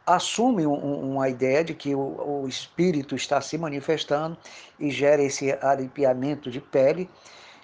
assumem 0.06 0.66
um, 0.66 1.12
uma 1.12 1.28
ideia 1.28 1.64
de 1.64 1.74
que 1.74 1.94
o, 1.94 2.42
o, 2.42 2.48
espírito 2.48 3.16
está 3.16 3.40
se 3.40 3.58
manifestando 3.58 4.36
e 4.78 4.90
gera 4.90 5.22
esse 5.22 5.52
arrepiamento 5.52 6.50
de 6.50 6.60
pele, 6.60 7.10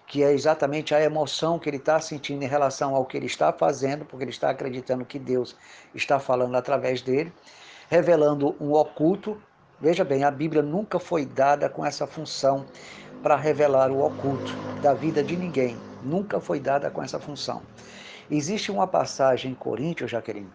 que 0.07 0.23
é 0.23 0.33
exatamente 0.33 0.95
a 0.95 1.01
emoção 1.01 1.59
que 1.59 1.71
ele 1.71 1.77
está 1.77 2.01
sentindo 2.01 2.43
em 2.43 2.49
relação 2.49 2.95
ao 2.95 3.05
que 3.07 3.17
ele 3.17 3.27
está 3.27 3.53
fazendo, 3.53 4.05
porque 4.05 4.25
ele 4.25 4.31
está 4.33 4.51
acreditando 4.51 5.05
que 5.05 5.19
Deus 5.19 5.57
está 5.95 6.19
falando 6.19 6.57
através 6.57 7.01
dele, 7.01 7.33
revelando 7.89 8.57
um 8.61 8.73
oculto. 8.73 9.41
Veja 9.81 10.05
bem, 10.05 10.23
a 10.23 10.31
Bíblia 10.31 10.63
nunca 10.63 10.99
foi 10.99 11.25
dada 11.25 11.69
com 11.69 11.85
essa 11.85 12.07
função 12.07 12.67
para 13.23 13.37
revelar 13.37 13.91
o 13.91 14.05
oculto 14.05 14.53
da 14.83 14.93
vida 14.93 15.23
de 15.23 15.37
ninguém. 15.37 15.79
Nunca 16.03 16.41
foi 16.41 16.59
dada 16.59 16.91
com 16.91 17.03
essa 17.03 17.19
função. 17.19 17.63
Existe 18.31 18.73
uma 18.73 18.87
passagem 18.87 19.53
em 19.53 19.55
Coríntios, 19.55 20.11
Jaqueline, 20.11 20.51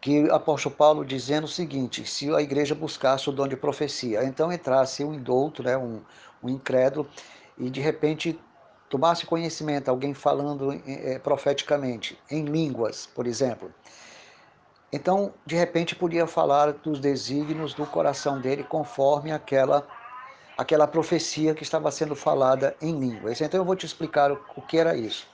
que 0.00 0.24
o 0.24 0.34
apóstolo 0.34 0.74
Paulo 0.74 1.04
dizendo 1.04 1.44
o 1.44 1.48
seguinte: 1.48 2.08
se 2.08 2.32
a 2.34 2.40
igreja 2.40 2.74
buscasse 2.74 3.28
o 3.28 3.32
dom 3.32 3.48
de 3.48 3.56
profecia, 3.56 4.22
então 4.24 4.52
entrasse 4.52 5.02
um 5.02 5.12
indulto, 5.12 5.62
né, 5.62 5.76
um, 5.76 6.00
um 6.42 6.48
incrédulo, 6.48 7.08
e 7.58 7.68
de 7.68 7.80
repente 7.80 8.38
tomasse 8.88 9.26
conhecimento, 9.26 9.88
alguém 9.88 10.14
falando 10.14 10.72
é, 10.86 11.18
profeticamente, 11.18 12.16
em 12.30 12.44
línguas, 12.44 13.06
por 13.06 13.26
exemplo. 13.26 13.72
Então, 14.92 15.34
de 15.44 15.56
repente, 15.56 15.96
podia 15.96 16.26
falar 16.26 16.72
dos 16.72 17.00
desígnios 17.00 17.74
do 17.74 17.84
coração 17.84 18.40
dele 18.40 18.62
conforme 18.62 19.32
aquela 19.32 19.86
aquela 20.56 20.86
profecia 20.86 21.54
que 21.54 21.62
estava 21.62 21.90
sendo 21.90 22.16
falada 22.16 22.74
em 22.80 22.98
línguas. 22.98 23.40
Então 23.40 23.60
eu 23.60 23.64
vou 23.64 23.76
te 23.76 23.84
explicar 23.84 24.32
o 24.32 24.62
que 24.62 24.78
era 24.78 24.96
isso. 24.96 25.26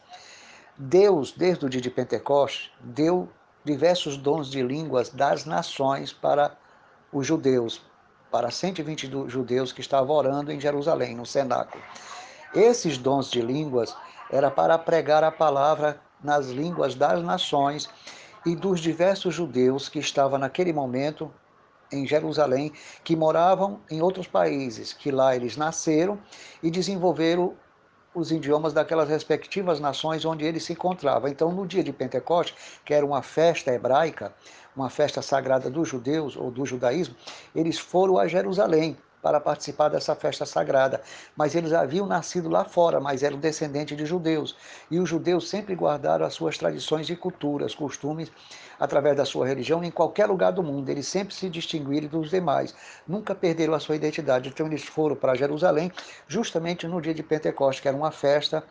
Deus, 0.76 1.33
desde 1.33 1.64
o 1.64 1.69
dia 1.69 1.81
de 1.81 1.91
Pentecostes, 1.91 2.71
deu 2.81 3.29
diversos 3.64 4.17
dons 4.17 4.50
de 4.50 4.62
línguas 4.62 5.11
das 5.11 5.45
nações 5.45 6.12
para 6.12 6.57
os 7.12 7.26
judeus, 7.26 7.81
para 8.31 8.50
120 8.50 9.11
judeus 9.29 9.73
que 9.73 9.81
estavam 9.81 10.17
orando 10.17 10.50
em 10.50 10.59
Jerusalém, 10.59 11.14
no 11.14 11.26
cenáculo. 11.26 11.83
Esses 12.55 12.99
dons 12.99 13.31
de 13.31 13.41
línguas 13.41 13.95
era 14.31 14.50
para 14.50 14.79
pregar 14.79 15.23
a 15.23 15.31
palavra 15.31 16.00
nas 16.23 16.49
línguas 16.49 16.95
das 16.95 17.23
nações 17.23 17.88
e 18.45 18.57
dos 18.57 18.81
diversos 18.81 19.35
judeus 19.35 19.88
que 19.88 19.99
estavam 19.99 20.38
naquele 20.38 20.73
momento 20.73 21.33
em 21.92 22.06
Jerusalém 22.06 22.72
que 23.04 23.14
moravam 23.14 23.80
em 23.90 24.00
outros 24.00 24.26
países, 24.26 24.92
que 24.92 25.11
lá 25.11 25.37
eles 25.37 25.56
nasceram 25.56 26.18
e 26.62 26.70
desenvolveram 26.70 27.54
os 28.14 28.30
idiomas 28.30 28.72
daquelas 28.72 29.08
respectivas 29.08 29.80
nações 29.80 30.25
onde 30.25 30.44
eles 30.44 30.64
se 30.64 30.72
encontravam. 30.72 31.30
Então, 31.30 31.50
no 31.50 31.66
dia 31.66 31.82
de 31.82 31.92
Pentecostes, 31.92 32.80
que 32.84 32.92
era 32.92 33.06
uma 33.06 33.22
festa 33.22 33.72
hebraica, 33.72 34.34
uma 34.76 34.90
festa 34.90 35.22
sagrada 35.22 35.70
dos 35.70 35.88
judeus 35.88 36.37
ou 36.37 36.50
do 36.50 36.66
judaísmo, 36.66 37.14
eles 37.54 37.78
foram 37.78 38.18
a 38.18 38.26
Jerusalém 38.26 38.96
para 39.23 39.41
participar 39.41 39.88
dessa 39.88 40.14
festa 40.17 40.45
sagrada. 40.45 41.00
Mas 41.37 41.55
eles 41.55 41.73
haviam 41.73 42.07
nascido 42.07 42.49
lá 42.49 42.64
fora, 42.64 43.00
mas 43.00 43.23
eram 43.23 43.38
descendentes 43.38 43.97
de 43.97 44.05
judeus. 44.05 44.57
E 44.91 44.99
os 44.99 45.09
judeus 45.09 45.49
sempre 45.49 45.75
guardaram 45.75 46.26
as 46.26 46.35
suas 46.35 46.59
tradições 46.59 47.09
e 47.09 47.14
culturas, 47.14 47.75
costumes, 47.75 48.31
através 48.81 49.17
da 49.17 49.25
sua 49.25 49.47
religião, 49.47 49.85
em 49.85 49.91
qualquer 49.91 50.26
lugar 50.26 50.50
do 50.50 50.62
mundo. 50.62 50.88
Eles 50.88 51.07
sempre 51.07 51.35
se 51.35 51.49
distinguiram 51.49 52.09
dos 52.09 52.31
demais, 52.31 52.75
nunca 53.07 53.35
perderam 53.35 53.75
a 53.75 53.81
sua 53.81 53.95
identidade. 53.95 54.49
Então 54.49 54.67
eles 54.67 54.83
foram 54.83 55.14
para 55.14 55.37
Jerusalém 55.37 55.93
justamente 56.26 56.87
no 56.88 57.00
dia 57.00 57.14
de 57.14 57.23
Pentecostes, 57.23 57.81
que 57.81 57.88
era 57.88 57.97
uma 57.97 58.11
festa 58.11 58.64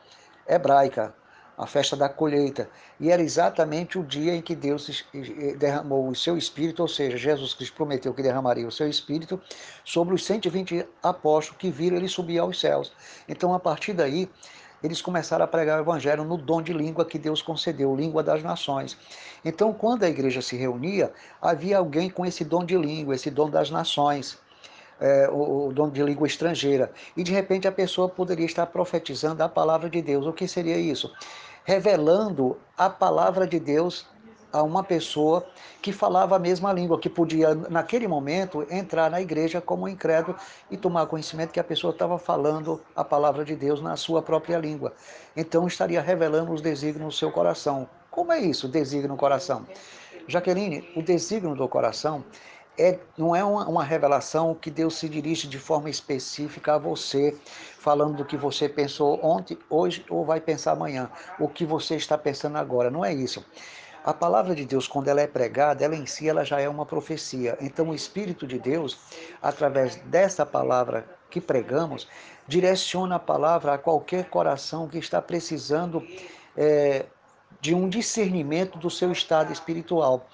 hebraica, 0.47 1.15
a 1.61 1.67
festa 1.67 1.95
da 1.95 2.09
colheita. 2.09 2.67
E 2.99 3.11
era 3.11 3.21
exatamente 3.21 3.99
o 3.99 4.03
dia 4.03 4.35
em 4.35 4.41
que 4.41 4.55
Deus 4.55 5.05
derramou 5.59 6.09
o 6.09 6.15
seu 6.15 6.35
espírito, 6.35 6.81
ou 6.81 6.87
seja, 6.87 7.15
Jesus 7.15 7.53
Cristo 7.53 7.75
prometeu 7.75 8.15
que 8.15 8.23
derramaria 8.23 8.67
o 8.67 8.71
seu 8.71 8.89
espírito 8.89 9.39
sobre 9.85 10.15
os 10.15 10.25
120 10.25 10.83
apóstolos 11.03 11.59
que 11.59 11.69
viram 11.69 11.97
ele 11.97 12.07
subir 12.07 12.39
aos 12.39 12.59
céus. 12.59 12.91
Então, 13.29 13.53
a 13.53 13.59
partir 13.59 13.93
daí, 13.93 14.27
eles 14.81 15.03
começaram 15.03 15.45
a 15.45 15.47
pregar 15.47 15.77
o 15.77 15.83
evangelho 15.83 16.23
no 16.23 16.35
dom 16.35 16.63
de 16.63 16.73
língua 16.73 17.05
que 17.05 17.19
Deus 17.19 17.43
concedeu, 17.43 17.95
língua 17.95 18.23
das 18.23 18.41
nações. 18.41 18.97
Então, 19.45 19.71
quando 19.71 20.01
a 20.01 20.09
igreja 20.09 20.41
se 20.41 20.55
reunia, 20.55 21.13
havia 21.39 21.77
alguém 21.77 22.09
com 22.09 22.25
esse 22.25 22.43
dom 22.43 22.65
de 22.65 22.75
língua, 22.75 23.13
esse 23.13 23.29
dom 23.29 23.51
das 23.51 23.69
nações 23.69 24.35
é, 25.01 25.27
o, 25.29 25.67
o 25.67 25.73
dono 25.73 25.91
de 25.91 26.03
língua 26.03 26.27
estrangeira. 26.27 26.91
E 27.17 27.23
de 27.23 27.31
repente 27.31 27.67
a 27.67 27.71
pessoa 27.71 28.07
poderia 28.07 28.45
estar 28.45 28.67
profetizando 28.67 29.43
a 29.43 29.49
palavra 29.49 29.89
de 29.89 30.01
Deus. 30.01 30.27
O 30.27 30.31
que 30.31 30.47
seria 30.47 30.77
isso? 30.77 31.11
Revelando 31.63 32.57
a 32.77 32.89
palavra 32.89 33.47
de 33.47 33.59
Deus 33.59 34.05
a 34.51 34.61
uma 34.61 34.83
pessoa 34.83 35.45
que 35.81 35.91
falava 35.91 36.35
a 36.35 36.39
mesma 36.39 36.73
língua, 36.73 36.99
que 36.99 37.09
podia, 37.09 37.55
naquele 37.55 38.07
momento, 38.07 38.65
entrar 38.69 39.09
na 39.09 39.21
igreja 39.21 39.61
como 39.61 39.87
incrédulo 39.87 40.37
e 40.69 40.75
tomar 40.75 41.05
conhecimento 41.05 41.51
que 41.51 41.59
a 41.59 41.63
pessoa 41.63 41.91
estava 41.91 42.19
falando 42.19 42.81
a 42.95 43.03
palavra 43.03 43.45
de 43.45 43.55
Deus 43.55 43.81
na 43.81 43.95
sua 43.95 44.21
própria 44.21 44.57
língua. 44.57 44.93
Então 45.35 45.67
estaria 45.67 46.01
revelando 46.01 46.51
os 46.51 46.61
desígnios 46.61 47.15
do 47.15 47.17
seu 47.17 47.31
coração. 47.31 47.87
Como 48.09 48.31
é 48.31 48.39
isso, 48.39 48.67
desígnio 48.67 49.09
no 49.09 49.17
coração? 49.17 49.65
Jaqueline, 50.27 50.87
o 50.95 51.01
desígnio 51.01 51.55
do 51.55 51.67
coração 51.67 52.23
é, 52.77 52.99
não 53.17 53.35
é 53.35 53.43
uma, 53.43 53.67
uma, 53.67 53.83
revelação 53.83 54.55
que 54.55 54.71
Deus 54.71 54.95
se 54.95 55.09
dirige 55.09 55.47
de 55.47 55.59
forma 55.59 55.89
específica 55.89 56.75
a 56.75 56.77
você, 56.77 57.37
falando 57.77 58.17
do 58.17 58.25
que 58.25 58.37
você 58.37 58.69
pensou 58.69 59.19
ontem, 59.23 59.57
hoje 59.69 60.05
ou 60.09 60.25
vai 60.25 60.39
pensar 60.39 60.71
amanhã, 60.71 61.09
o 61.39 61.47
que 61.47 61.65
você 61.65 61.95
está 61.95 62.17
pensando 62.17 62.57
agora. 62.57 62.89
Não 62.89 63.03
é 63.03 63.13
isso. 63.13 63.45
A 64.03 64.13
palavra 64.13 64.55
de 64.55 64.65
Deus, 64.65 64.87
quando 64.87 65.09
ela 65.09 65.21
é 65.21 65.27
pregada, 65.27 65.85
ela 65.85 65.95
em 65.95 66.07
si 66.07 66.27
ela 66.27 66.43
já 66.43 66.59
é 66.59 66.67
uma 66.67 66.85
profecia. 66.85 67.55
Então, 67.61 67.89
o 67.89 67.93
Espírito 67.93 68.47
de 68.47 68.57
Deus, 68.57 68.97
através 69.41 69.97
dessa 69.97 70.43
palavra 70.43 71.05
que 71.29 71.39
pregamos, 71.39 72.07
direciona 72.47 73.15
a 73.15 73.19
palavra 73.19 73.73
a 73.73 73.77
qualquer 73.77 74.25
coração 74.25 74.87
que 74.87 74.97
está 74.97 75.21
precisando 75.21 76.03
é, 76.57 77.05
de 77.59 77.75
um 77.75 77.87
discernimento 77.87 78.79
do 78.79 78.89
seu 78.89 79.11
estado 79.11 79.53
espiritual. 79.53 80.27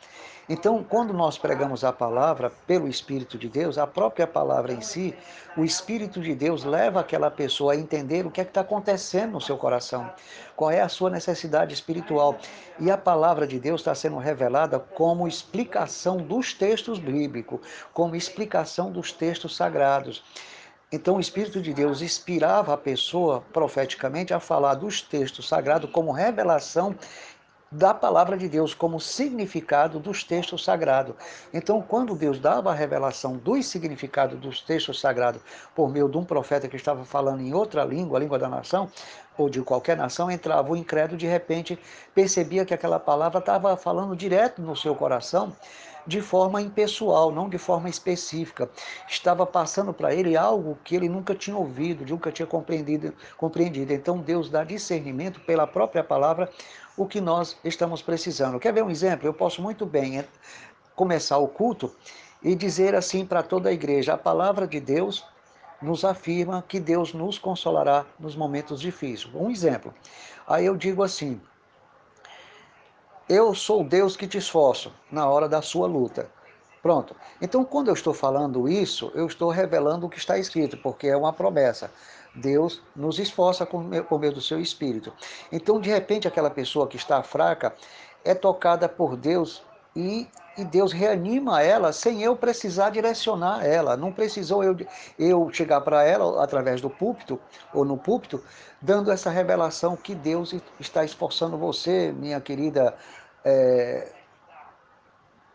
Então, 0.50 0.82
quando 0.82 1.14
nós 1.14 1.38
pregamos 1.38 1.84
a 1.84 1.92
palavra 1.92 2.50
pelo 2.66 2.88
Espírito 2.88 3.38
de 3.38 3.50
Deus, 3.50 3.78
a 3.78 3.86
própria 3.86 4.26
palavra 4.26 4.72
em 4.72 4.80
si, 4.80 5.14
o 5.58 5.66
Espírito 5.66 6.22
de 6.22 6.34
Deus 6.34 6.64
leva 6.64 7.02
aquela 7.02 7.30
pessoa 7.30 7.74
a 7.74 7.76
entender 7.76 8.26
o 8.26 8.32
que 8.32 8.40
é 8.40 8.46
que 8.46 8.52
está 8.52 8.62
acontecendo 8.62 9.34
no 9.34 9.42
seu 9.42 9.58
coração, 9.58 10.10
qual 10.56 10.72
é 10.72 10.80
a 10.80 10.88
sua 10.88 11.10
necessidade 11.10 11.74
espiritual. 11.74 12.38
E 12.80 12.90
a 12.90 12.98
palavra 12.98 13.46
de 13.46 13.60
Deus 13.60 13.82
está 13.82 13.94
sendo 13.94 14.18
revelada 14.18 14.80
como 14.80 15.28
explicação 15.28 16.16
dos 16.16 16.54
textos 16.54 16.98
bíblicos, 16.98 17.60
como 17.94 18.16
explicação 18.16 18.90
dos 18.90 19.12
textos 19.12 19.54
sagrados. 19.54 20.24
Então, 20.90 21.18
o 21.18 21.20
Espírito 21.20 21.62
de 21.62 21.74
Deus 21.74 22.02
inspirava 22.02 22.74
a 22.74 22.78
pessoa 22.78 23.44
profeticamente 23.52 24.34
a 24.34 24.40
falar 24.40 24.76
dos 24.76 25.02
textos 25.02 25.46
sagrados 25.46 25.92
como 25.92 26.14
revelação 26.14 26.96
da 27.72 27.94
palavra 27.94 28.38
de 28.38 28.48
Deus 28.48 28.74
como 28.74 29.00
significado 29.00 30.00
dos 30.00 30.24
textos 30.24 30.64
sagrados. 30.64 31.16
Então, 31.54 31.82
quando 31.82 32.16
Deus 32.16 32.40
dava 32.40 32.72
a 32.72 32.74
revelação 32.74 33.36
dos 33.38 33.66
significados 33.66 34.40
dos 34.40 34.62
textos 34.62 35.00
sagrados 35.00 35.42
por 35.76 35.90
meio 35.90 36.08
de 36.08 36.18
um 36.18 36.24
profeta 36.24 36.68
que 36.68 36.76
estava 36.76 37.04
falando 37.04 37.42
em 37.42 37.54
outra 37.54 37.84
língua, 37.84 38.18
a 38.18 38.22
língua 38.22 38.40
da 38.40 38.48
nação, 38.48 38.90
ou 39.38 39.50
de 39.50 39.62
qualquer 39.62 39.96
nação, 39.96 40.32
entrava 40.32 40.72
o 40.72 40.76
incrédulo 40.76 41.18
de 41.18 41.28
repente 41.28 41.78
percebia 42.16 42.66
que 42.66 42.74
aquela 42.74 43.00
palavra 43.00 43.40
estava 43.40 43.76
falando 43.78 44.16
direto 44.16 44.62
no 44.62 44.76
seu 44.76 44.96
coração 44.96 45.56
de 46.08 46.22
forma 46.22 46.62
impessoal, 46.62 47.32
não 47.32 47.50
de 47.50 47.58
forma 47.58 47.90
específica. 47.90 48.70
Estava 49.10 49.46
passando 49.46 49.94
para 49.94 50.16
ele 50.16 50.38
algo 50.38 50.80
que 50.84 50.96
ele 50.96 51.10
nunca 51.10 51.36
tinha 51.36 51.56
ouvido, 51.56 52.06
nunca 52.10 52.32
tinha 52.32 52.48
compreendido, 52.48 53.14
compreendido. 53.36 53.92
Então 53.92 54.20
Deus 54.20 54.50
dá 54.50 54.64
discernimento 54.64 55.42
pela 55.42 55.68
própria 55.68 56.04
palavra 56.04 56.50
o 56.98 57.06
que 57.06 57.22
nós 57.22 57.56
estamos 57.64 58.02
precisando. 58.02 58.60
Quer 58.60 58.74
ver 58.74 58.84
um 58.84 58.90
exemplo? 58.90 59.28
Eu 59.28 59.34
posso 59.34 59.62
muito 59.62 59.86
bem 59.86 60.26
começar 60.96 61.38
o 61.38 61.48
culto 61.48 61.96
e 62.42 62.56
dizer 62.56 62.96
assim 62.96 63.26
para 63.26 63.44
toda 63.44 63.70
a 63.70 63.74
igreja: 63.74 64.16
a 64.16 64.18
palavra 64.18 64.68
de 64.68 64.80
Deus 64.80 65.24
nos 65.82 66.04
afirma 66.04 66.66
que 66.68 66.80
Deus 66.80 67.14
nos 67.14 67.38
consolará 67.38 68.06
nos 68.20 68.36
momentos 68.36 68.82
difíceis. 68.82 69.34
Um 69.36 69.52
exemplo. 69.52 69.94
Aí 70.48 70.66
eu 70.66 70.76
digo 70.76 71.04
assim: 71.04 71.40
eu 73.30 73.54
sou 73.54 73.84
Deus 73.84 74.18
que 74.18 74.28
te 74.28 74.38
esforço 74.38 74.92
na 75.12 75.30
hora 75.30 75.48
da 75.48 75.62
sua 75.62 75.86
luta. 75.86 76.30
Pronto. 76.82 77.16
Então, 77.42 77.66
quando 77.66 77.90
eu 77.90 77.94
estou 77.94 78.14
falando 78.14 78.70
isso, 78.70 79.12
eu 79.14 79.28
estou 79.28 79.50
revelando 79.50 80.06
o 80.06 80.10
que 80.10 80.18
está 80.18 80.38
escrito, 80.38 80.78
porque 80.78 81.08
é 81.08 81.18
uma 81.18 81.34
promessa. 81.34 81.92
Deus 82.38 82.82
nos 82.96 83.20
esforça 83.20 83.66
por 83.66 83.84
meio 83.84 84.34
do 84.34 84.42
seu 84.42 84.60
espírito. 84.60 85.12
Então, 85.52 85.80
de 85.82 85.90
repente, 85.90 86.28
aquela 86.28 86.50
pessoa 86.50 86.88
que 86.88 86.96
está 86.96 87.22
fraca 87.24 87.74
é 88.24 88.34
tocada 88.34 88.88
por 88.88 89.16
Deus 89.16 89.64
e, 89.96 90.28
e 90.58 90.64
Deus 90.64 90.92
reanima 90.92 91.62
ela 91.62 91.92
sem 91.92 92.22
eu 92.22 92.36
precisar 92.36 92.92
direcionar 92.92 93.66
ela. 93.66 93.98
Não 93.98 94.12
precisou 94.12 94.64
eu, 94.64 94.78
eu 95.18 95.50
chegar 95.52 95.82
para 95.82 96.04
ela 96.04 96.44
através 96.44 96.80
do 96.82 96.90
púlpito 96.90 97.40
ou 97.74 97.84
no 97.84 97.98
púlpito, 97.98 98.44
dando 98.82 99.12
essa 99.12 99.30
revelação 99.30 99.96
que 99.96 100.14
Deus 100.14 100.54
está 100.80 101.04
esforçando 101.04 101.58
você, 101.58 102.12
minha 102.12 102.40
querida 102.40 102.96
é, 103.44 104.12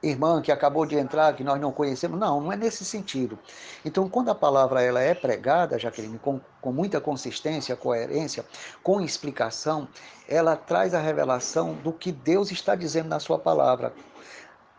irmã 0.03 0.43
que 0.43 0.51
acabou 0.51 0.85
de 0.85 0.97
entrar, 0.97 1.35
que 1.35 1.45
nós 1.45 1.61
não 1.61 1.71
conhecemos. 1.71 2.19
Não, 2.19 2.41
não 2.41 2.53
é 2.53 2.57
nesse 2.57 2.85
sentido. 2.85 3.39
Então, 3.85 4.09
quando 4.09 4.31
a 4.31 4.35
palavra 4.35 4.83
ela 4.83 5.01
é 5.01 5.15
pregada, 5.15 5.79
Jaqueline, 5.79 6.19
com, 6.19 6.41
com 6.61 6.73
muita 6.73 7.01
consistência, 7.01 7.77
coerência, 7.77 8.45
com 8.83 9.01
explicação, 9.01 9.87
ela 10.29 10.57
traz 10.57 10.95
a 10.95 11.01
revelação 11.01 11.75
do 11.75 11.93
que 11.93 12.11
Deus 12.11 12.51
está 12.51 12.75
dizendo 12.75 13.09
na 13.09 13.21
sua 13.21 13.39
palavra. 13.39 13.93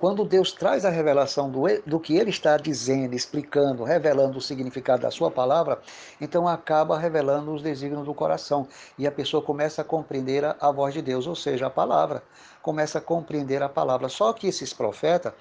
Quando 0.04 0.26
Deus 0.26 0.52
traz 0.52 0.84
a 0.84 0.90
revelação 0.90 1.50
do, 1.50 1.62
do 1.88 1.98
que 1.98 2.18
Ele 2.18 2.30
está 2.30 2.58
dizendo, 2.58 3.16
explicando, 3.16 3.86
revelando 3.86 4.38
o 4.38 4.42
significado 4.42 5.04
da 5.04 5.10
sua 5.10 5.32
palavra, 5.32 5.80
então 6.20 6.46
acaba 6.46 7.00
revelando 7.00 7.54
os 7.54 7.62
desígnios 7.62 8.06
do 8.06 8.14
coração. 8.14 8.68
E 9.00 9.08
a 9.08 9.12
pessoa 9.14 9.42
começa 9.42 9.82
a 9.82 9.86
compreender 9.86 10.44
a, 10.44 10.58
a 10.60 10.70
voz 10.74 10.94
de 10.94 11.02
Deus, 11.02 11.26
ou 11.26 11.38
seja, 11.38 11.68
a 11.68 11.70
palavra. 11.70 12.22
Começa 12.62 12.98
a 12.98 13.02
compreender 13.02 13.64
a 13.64 13.70
palavra. 13.70 14.10
Só 14.10 14.34
que 14.34 14.46
esses 14.46 14.74
profetas 14.74 15.32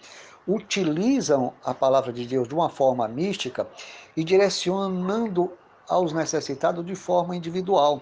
utilizam 0.46 1.52
a 1.64 1.74
palavra 1.74 2.12
de 2.12 2.24
Deus 2.24 2.46
de 2.46 2.54
uma 2.54 2.70
forma 2.70 3.08
mística 3.08 3.66
e 4.16 4.22
direcionando 4.22 5.50
aos 5.88 6.12
necessitados 6.12 6.86
de 6.86 6.94
forma 6.94 7.34
individual 7.34 8.00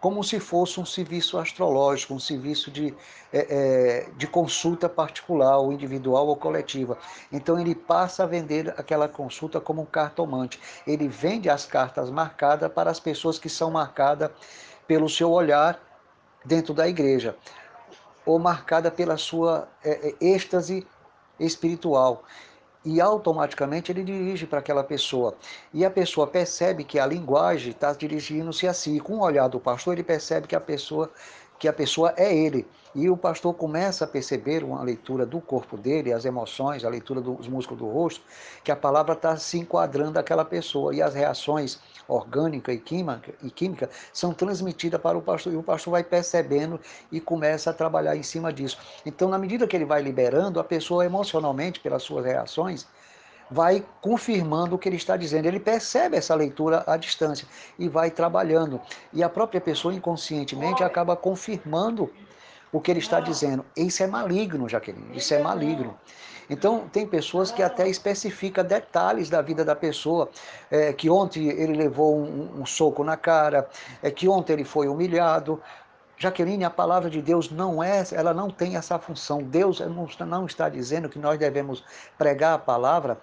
como 0.00 0.22
se 0.22 0.38
fosse 0.38 0.78
um 0.80 0.86
serviço 0.86 1.38
astrológico, 1.38 2.14
um 2.14 2.20
serviço 2.20 2.70
de, 2.70 2.94
é, 3.32 3.46
é, 4.06 4.10
de 4.16 4.26
consulta 4.26 4.88
particular, 4.88 5.58
ou 5.58 5.72
individual 5.72 6.28
ou 6.28 6.36
coletiva. 6.36 6.96
Então 7.32 7.58
ele 7.58 7.74
passa 7.74 8.22
a 8.22 8.26
vender 8.26 8.72
aquela 8.76 9.08
consulta 9.08 9.60
como 9.60 9.82
um 9.82 9.86
cartomante. 9.86 10.60
Ele 10.86 11.08
vende 11.08 11.50
as 11.50 11.66
cartas 11.66 12.10
marcadas 12.10 12.70
para 12.72 12.90
as 12.90 13.00
pessoas 13.00 13.38
que 13.38 13.48
são 13.48 13.70
marcadas 13.70 14.30
pelo 14.86 15.08
seu 15.08 15.30
olhar 15.30 15.80
dentro 16.44 16.72
da 16.72 16.88
igreja, 16.88 17.36
ou 18.24 18.38
marcada 18.38 18.90
pela 18.90 19.16
sua 19.16 19.68
é, 19.84 20.10
é 20.10 20.14
êxtase 20.20 20.86
espiritual 21.38 22.24
e 22.88 23.02
automaticamente 23.02 23.92
ele 23.92 24.02
dirige 24.02 24.46
para 24.46 24.60
aquela 24.60 24.82
pessoa. 24.82 25.34
E 25.74 25.84
a 25.84 25.90
pessoa 25.90 26.26
percebe 26.26 26.84
que 26.84 26.98
a 26.98 27.04
linguagem 27.04 27.72
está 27.72 27.92
dirigindo-se 27.92 28.66
a 28.66 28.72
si. 28.72 28.98
Com 28.98 29.18
o 29.18 29.22
olhar 29.22 29.46
do 29.46 29.60
pastor, 29.60 29.92
ele 29.92 30.02
percebe 30.02 30.46
que 30.46 30.56
a 30.56 30.60
pessoa 30.60 31.10
que 31.58 31.68
a 31.68 31.72
pessoa 31.72 32.14
é 32.16 32.34
ele. 32.34 32.66
E 32.94 33.10
o 33.10 33.16
pastor 33.16 33.54
começa 33.54 34.04
a 34.04 34.08
perceber 34.08 34.64
uma 34.64 34.82
leitura 34.82 35.26
do 35.26 35.40
corpo 35.40 35.76
dele, 35.76 36.12
as 36.12 36.24
emoções, 36.24 36.84
a 36.84 36.88
leitura 36.88 37.20
dos 37.20 37.46
músculos 37.46 37.80
do 37.80 37.88
rosto, 37.88 38.24
que 38.64 38.72
a 38.72 38.76
palavra 38.76 39.12
está 39.12 39.36
se 39.36 39.58
enquadrando 39.58 40.18
àquela 40.18 40.44
pessoa. 40.44 40.94
E 40.94 41.02
as 41.02 41.14
reações 41.14 41.78
orgânica 42.08 42.72
e 42.72 42.78
química, 42.78 43.34
e 43.42 43.50
química 43.50 43.90
são 44.12 44.32
transmitidas 44.32 45.00
para 45.00 45.18
o 45.18 45.22
pastor. 45.22 45.52
E 45.52 45.56
o 45.56 45.62
pastor 45.62 45.92
vai 45.92 46.02
percebendo 46.02 46.80
e 47.12 47.20
começa 47.20 47.70
a 47.70 47.74
trabalhar 47.74 48.16
em 48.16 48.22
cima 48.22 48.52
disso. 48.52 48.78
Então, 49.04 49.28
na 49.28 49.38
medida 49.38 49.66
que 49.66 49.76
ele 49.76 49.84
vai 49.84 50.00
liberando, 50.00 50.58
a 50.58 50.64
pessoa 50.64 51.04
emocionalmente, 51.04 51.80
pelas 51.80 52.02
suas 52.02 52.24
reações, 52.24 52.86
vai 53.50 53.84
confirmando 54.00 54.76
o 54.76 54.78
que 54.78 54.88
ele 54.88 54.96
está 54.96 55.16
dizendo. 55.16 55.46
Ele 55.46 55.60
percebe 55.60 56.16
essa 56.16 56.34
leitura 56.34 56.84
à 56.86 56.96
distância 56.96 57.46
e 57.78 57.88
vai 57.88 58.10
trabalhando. 58.10 58.80
E 59.12 59.22
a 59.22 59.28
própria 59.28 59.60
pessoa 59.60 59.94
inconscientemente 59.94 60.82
acaba 60.84 61.16
confirmando 61.16 62.10
o 62.72 62.80
que 62.80 62.90
ele 62.90 63.00
está 63.00 63.20
dizendo. 63.20 63.64
Isso 63.76 64.02
é 64.02 64.06
maligno, 64.06 64.68
Jaqueline. 64.68 65.16
Isso 65.16 65.32
é 65.32 65.38
maligno. 65.42 65.96
Então, 66.50 66.88
tem 66.90 67.06
pessoas 67.06 67.50
que 67.50 67.62
até 67.62 67.88
especificam 67.88 68.64
detalhes 68.64 69.28
da 69.28 69.42
vida 69.42 69.64
da 69.64 69.76
pessoa, 69.76 70.30
é, 70.70 70.92
que 70.92 71.10
ontem 71.10 71.48
ele 71.48 71.74
levou 71.74 72.18
um, 72.18 72.62
um 72.62 72.66
soco 72.66 73.04
na 73.04 73.16
cara, 73.16 73.68
é, 74.02 74.10
que 74.10 74.28
ontem 74.28 74.54
ele 74.54 74.64
foi 74.64 74.88
humilhado. 74.88 75.60
Jaqueline, 76.18 76.64
a 76.64 76.70
palavra 76.70 77.08
de 77.08 77.22
Deus 77.22 77.50
não 77.50 77.82
é, 77.82 78.02
ela 78.12 78.34
não 78.34 78.50
tem 78.50 78.76
essa 78.76 78.98
função. 78.98 79.42
Deus 79.42 79.80
não 79.80 80.46
está 80.46 80.68
dizendo 80.68 81.08
que 81.08 81.18
nós 81.18 81.38
devemos 81.38 81.84
pregar 82.18 82.54
a 82.54 82.58
palavra 82.58 83.20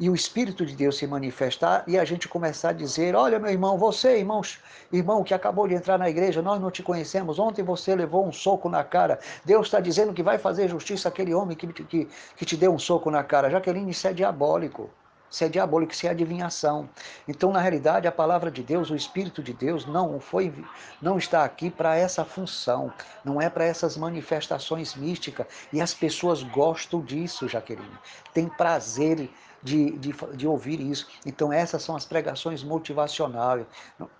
e 0.00 0.08
o 0.08 0.14
Espírito 0.14 0.64
de 0.64 0.74
Deus 0.74 0.96
se 0.96 1.06
manifestar 1.06 1.84
e 1.86 1.98
a 1.98 2.04
gente 2.06 2.26
começar 2.26 2.70
a 2.70 2.72
dizer: 2.72 3.14
Olha, 3.14 3.38
meu 3.38 3.50
irmão, 3.50 3.76
você, 3.76 4.16
irmãos, 4.16 4.58
irmão 4.90 5.22
que 5.22 5.34
acabou 5.34 5.68
de 5.68 5.74
entrar 5.74 5.98
na 5.98 6.08
igreja, 6.08 6.40
nós 6.40 6.58
não 6.58 6.70
te 6.70 6.82
conhecemos. 6.82 7.38
Ontem 7.38 7.62
você 7.62 7.94
levou 7.94 8.26
um 8.26 8.32
soco 8.32 8.70
na 8.70 8.82
cara. 8.82 9.20
Deus 9.44 9.66
está 9.66 9.78
dizendo 9.78 10.14
que 10.14 10.22
vai 10.22 10.38
fazer 10.38 10.68
justiça 10.68 11.10
àquele 11.10 11.34
homem 11.34 11.54
que, 11.54 11.66
que, 11.70 12.08
que 12.34 12.46
te 12.46 12.56
deu 12.56 12.72
um 12.72 12.78
soco 12.78 13.10
na 13.10 13.22
cara. 13.22 13.50
Jaqueline, 13.50 13.90
isso 13.90 14.08
é 14.08 14.14
diabólico. 14.14 14.88
Isso 15.30 15.44
é 15.44 15.48
diabólico, 15.48 15.92
isso 15.92 16.06
é 16.06 16.10
adivinhação. 16.10 16.88
Então, 17.28 17.52
na 17.52 17.60
realidade, 17.60 18.08
a 18.08 18.12
palavra 18.12 18.50
de 18.50 18.62
Deus, 18.62 18.90
o 18.90 18.96
Espírito 18.96 19.42
de 19.42 19.52
Deus, 19.52 19.86
não 19.86 20.18
foi, 20.18 20.52
não 21.00 21.18
está 21.18 21.44
aqui 21.44 21.70
para 21.70 21.96
essa 21.96 22.24
função, 22.24 22.92
não 23.24 23.40
é 23.40 23.48
para 23.48 23.64
essas 23.64 23.96
manifestações 23.96 24.94
místicas. 24.94 25.46
E 25.72 25.80
as 25.80 25.94
pessoas 25.94 26.42
gostam 26.42 27.00
disso, 27.00 27.48
Jaqueline. 27.48 27.98
Tem 28.34 28.48
prazer 28.48 29.30
de, 29.62 29.90
de, 29.98 30.14
de, 30.34 30.46
ouvir 30.46 30.80
isso. 30.80 31.06
Então, 31.24 31.52
essas 31.52 31.82
são 31.82 31.94
as 31.94 32.04
pregações 32.04 32.62
motivacionais, 32.64 33.66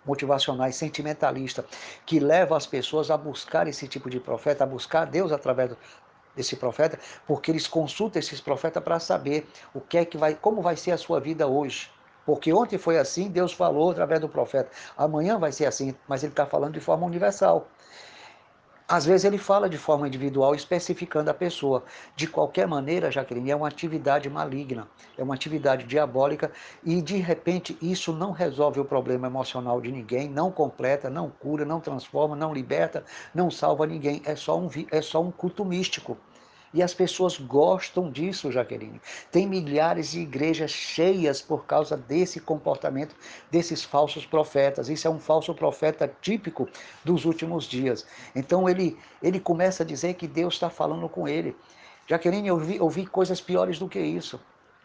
motivacionais, 0.05 0.77
sentimentalistas, 0.77 1.65
que 2.05 2.21
levam 2.21 2.57
as 2.57 2.67
pessoas 2.67 3.11
a 3.11 3.17
buscar 3.17 3.67
esse 3.67 3.89
tipo 3.89 4.11
de 4.11 4.21
profeta, 4.21 4.65
a 4.65 4.67
buscar 4.67 5.07
Deus 5.07 5.33
através 5.33 5.71
desse 6.41 6.57
profeta, 6.57 6.99
porque 7.27 7.51
eles 7.51 7.67
consultam 7.67 8.19
esses 8.19 8.41
profetas 8.41 8.83
para 8.83 8.99
saber 8.99 9.47
o 9.75 9.81
que 9.81 9.99
é 9.99 10.05
que 10.05 10.17
vai, 10.17 10.35
como 10.35 10.63
vai 10.63 10.77
ser 10.77 10.93
a 10.93 10.99
sua 10.99 11.21
vida 11.21 11.47
hoje. 11.47 11.91
Porque 12.25 12.53
ontem 12.53 12.79
foi 12.79 12.99
assim, 12.99 13.29
Deus 13.29 13.53
falou 13.53 13.91
através 13.91 14.21
do 14.21 14.29
profeta. 14.29 14.71
Amanhã 14.97 15.39
vai 15.39 15.53
ser 15.53 15.67
assim, 15.67 15.95
mas 16.07 16.23
ele 16.23 16.33
está 16.33 16.47
falando 16.47 16.75
de 16.75 16.81
forma 16.81 17.07
universal. 17.07 17.67
Às 18.91 19.07
vezes 19.07 19.25
ele 19.25 19.39
fala 19.39 19.69
de 19.69 19.79
forma 19.79 20.09
individual, 20.09 20.53
especificando 20.53 21.31
a 21.31 21.35
pessoa. 21.35 21.85
De 22.17 22.27
qualquer 22.27 22.67
maneira, 22.67 23.09
Jaqueline, 23.09 23.53
é 23.53 23.55
uma 23.55 23.69
atividade 23.69 24.29
maligna, 24.29 24.89
é 25.17 25.23
uma 25.23 25.35
atividade 25.35 25.87
diabólica 25.87 26.51
e 26.85 27.01
de 27.01 27.17
repente 27.19 27.79
isso 27.81 28.13
não 28.13 28.33
resolve 28.33 28.81
o 28.81 28.85
problema 28.85 29.29
emocional 29.29 29.81
de 29.81 29.93
ninguém, 29.93 30.29
não 30.29 30.51
completa, 30.51 31.09
não 31.09 31.31
cura, 31.31 31.65
não 31.65 31.79
transforma, 31.79 32.35
não 32.35 32.53
liberta, 32.53 33.05
não 33.33 33.49
salva 33.49 33.87
ninguém. 33.87 34.23
É 34.25 34.35
só 34.35 34.59
um, 34.59 34.69
é 34.91 35.01
só 35.01 35.23
um 35.23 35.31
culto 35.31 35.65
místico. 35.65 36.19
E 36.73 36.83
as 36.83 36.95
pessoas 36.95 37.37
gostam 37.37 38.11
disso, 38.11 38.53
Jaqueline. 38.53 39.01
Tem 39.33 39.47
milhares 39.47 40.13
de 40.13 40.21
igrejas 40.21 40.71
cheias 40.71 41.43
por 41.43 41.65
causa 41.65 41.97
desse 41.97 42.39
comportamento 42.39 43.17
desses 43.51 43.83
falsos 43.83 44.25
profetas. 44.25 44.89
Isso 44.89 45.09
é 45.09 45.11
um 45.11 45.19
falso 45.19 45.53
profeta 45.53 46.13
típico 46.21 46.69
dos 47.05 47.25
últimos 47.25 47.65
dias. 47.65 48.07
Então 48.37 48.69
ele, 48.69 48.97
ele 49.21 49.41
começa 49.41 49.83
a 49.83 49.87
dizer 49.87 50.15
que 50.15 50.29
Deus 50.29 50.55
está 50.55 50.71
falando 50.71 51.09
com 51.09 51.27
ele. 51.27 51.57
Jaqueline, 52.07 52.49
eu 52.49 52.59
vi, 52.59 52.77
eu 52.77 52.89
vi 52.89 53.07
coisas 53.07 53.41
piores 53.41 53.79
do 53.79 53.89
que 53.89 53.99
isso 53.99 54.41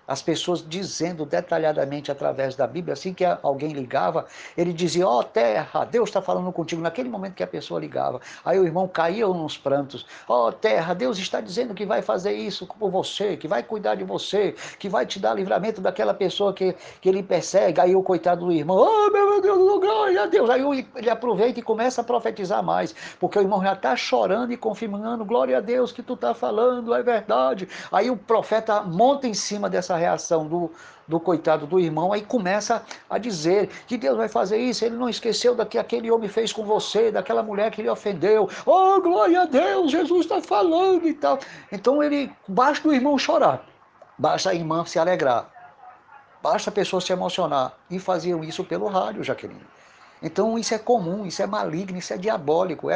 as 0.07 0.21
pessoas 0.21 0.63
dizendo 0.67 1.25
detalhadamente 1.25 2.11
através 2.11 2.55
da 2.55 2.67
Bíblia, 2.67 2.93
assim 2.93 3.13
que 3.13 3.25
alguém 3.25 3.71
ligava, 3.71 4.25
ele 4.57 4.73
dizia: 4.73 5.07
Ó 5.07 5.19
oh, 5.19 5.23
terra, 5.23 5.85
Deus 5.85 6.09
está 6.09 6.21
falando 6.21 6.51
contigo. 6.51 6.81
Naquele 6.81 7.09
momento 7.09 7.33
que 7.33 7.43
a 7.43 7.47
pessoa 7.47 7.79
ligava, 7.79 8.21
aí 8.43 8.59
o 8.59 8.65
irmão 8.65 8.87
caía 8.87 9.27
nos 9.27 9.57
prantos: 9.57 10.05
Ó 10.27 10.47
oh, 10.47 10.51
terra, 10.51 10.93
Deus 10.93 11.17
está 11.17 11.41
dizendo 11.41 11.73
que 11.73 11.85
vai 11.85 12.01
fazer 12.01 12.33
isso 12.33 12.67
por 12.67 12.89
você, 12.89 13.35
que 13.35 13.47
vai 13.47 13.63
cuidar 13.63 13.95
de 13.95 14.03
você, 14.03 14.55
que 14.77 14.87
vai 14.87 15.05
te 15.05 15.19
dar 15.19 15.33
livramento 15.33 15.81
daquela 15.81 16.13
pessoa 16.13 16.53
que, 16.53 16.75
que 17.01 17.09
ele 17.09 17.23
persegue. 17.23 17.81
Aí 17.81 17.95
o 17.95 18.03
coitado 18.03 18.45
do 18.45 18.51
irmão: 18.51 18.77
Oh 18.77 19.11
meu 19.11 19.41
Deus, 19.41 19.79
glória 19.79 20.23
a 20.23 20.25
Deus. 20.27 20.49
Aí 20.49 20.61
ele 20.95 21.09
aproveita 21.09 21.59
e 21.59 21.63
começa 21.63 22.01
a 22.01 22.03
profetizar 22.03 22.63
mais, 22.63 22.93
porque 23.19 23.39
o 23.39 23.41
irmão 23.41 23.61
já 23.61 23.73
está 23.73 23.95
chorando 23.95 24.51
e 24.51 24.57
confirmando: 24.57 25.25
Glória 25.25 25.57
a 25.57 25.61
Deus 25.61 25.91
que 25.91 26.03
tu 26.03 26.13
está 26.13 26.33
falando, 26.33 26.93
é 26.93 27.01
verdade. 27.01 27.67
Aí 27.91 28.09
o 28.11 28.17
profeta 28.17 28.81
monta 28.81 29.27
em 29.27 29.33
cima 29.33 29.69
dessa 29.69 29.94
essa 29.95 29.97
reação 29.97 30.47
do, 30.47 30.71
do 31.07 31.19
coitado 31.19 31.65
do 31.65 31.79
irmão, 31.79 32.11
aí 32.11 32.21
começa 32.21 32.83
a 33.09 33.17
dizer 33.17 33.69
que 33.87 33.97
Deus 33.97 34.17
vai 34.17 34.27
fazer 34.27 34.57
isso, 34.57 34.85
ele 34.85 34.95
não 34.95 35.09
esqueceu 35.09 35.55
da 35.55 35.65
que 35.65 35.77
aquele 35.77 36.11
homem 36.11 36.29
fez 36.29 36.51
com 36.51 36.63
você, 36.65 37.11
daquela 37.11 37.41
mulher 37.41 37.71
que 37.71 37.81
ele 37.81 37.89
ofendeu. 37.89 38.49
Oh, 38.65 38.99
glória 39.01 39.41
a 39.41 39.45
Deus, 39.45 39.91
Jesus 39.91 40.21
está 40.21 40.41
falando 40.41 41.07
e 41.07 41.13
tal. 41.13 41.39
Então 41.71 42.03
ele, 42.03 42.31
basta 42.47 42.87
o 42.87 42.93
irmão 42.93 43.17
chorar, 43.17 43.65
basta 44.17 44.49
a 44.49 44.53
irmã 44.53 44.85
se 44.85 44.99
alegrar, 44.99 45.49
basta 46.43 46.69
a 46.69 46.73
pessoa 46.73 47.01
se 47.01 47.13
emocionar. 47.13 47.73
E 47.89 47.99
faziam 47.99 48.43
isso 48.43 48.63
pelo 48.63 48.87
rádio, 48.87 49.23
Jaqueline. 49.23 49.65
Então 50.21 50.57
isso 50.57 50.73
é 50.73 50.77
comum, 50.77 51.25
isso 51.25 51.41
é 51.41 51.47
maligno, 51.47 51.97
isso 51.97 52.13
é 52.13 52.17
diabólico. 52.17 52.87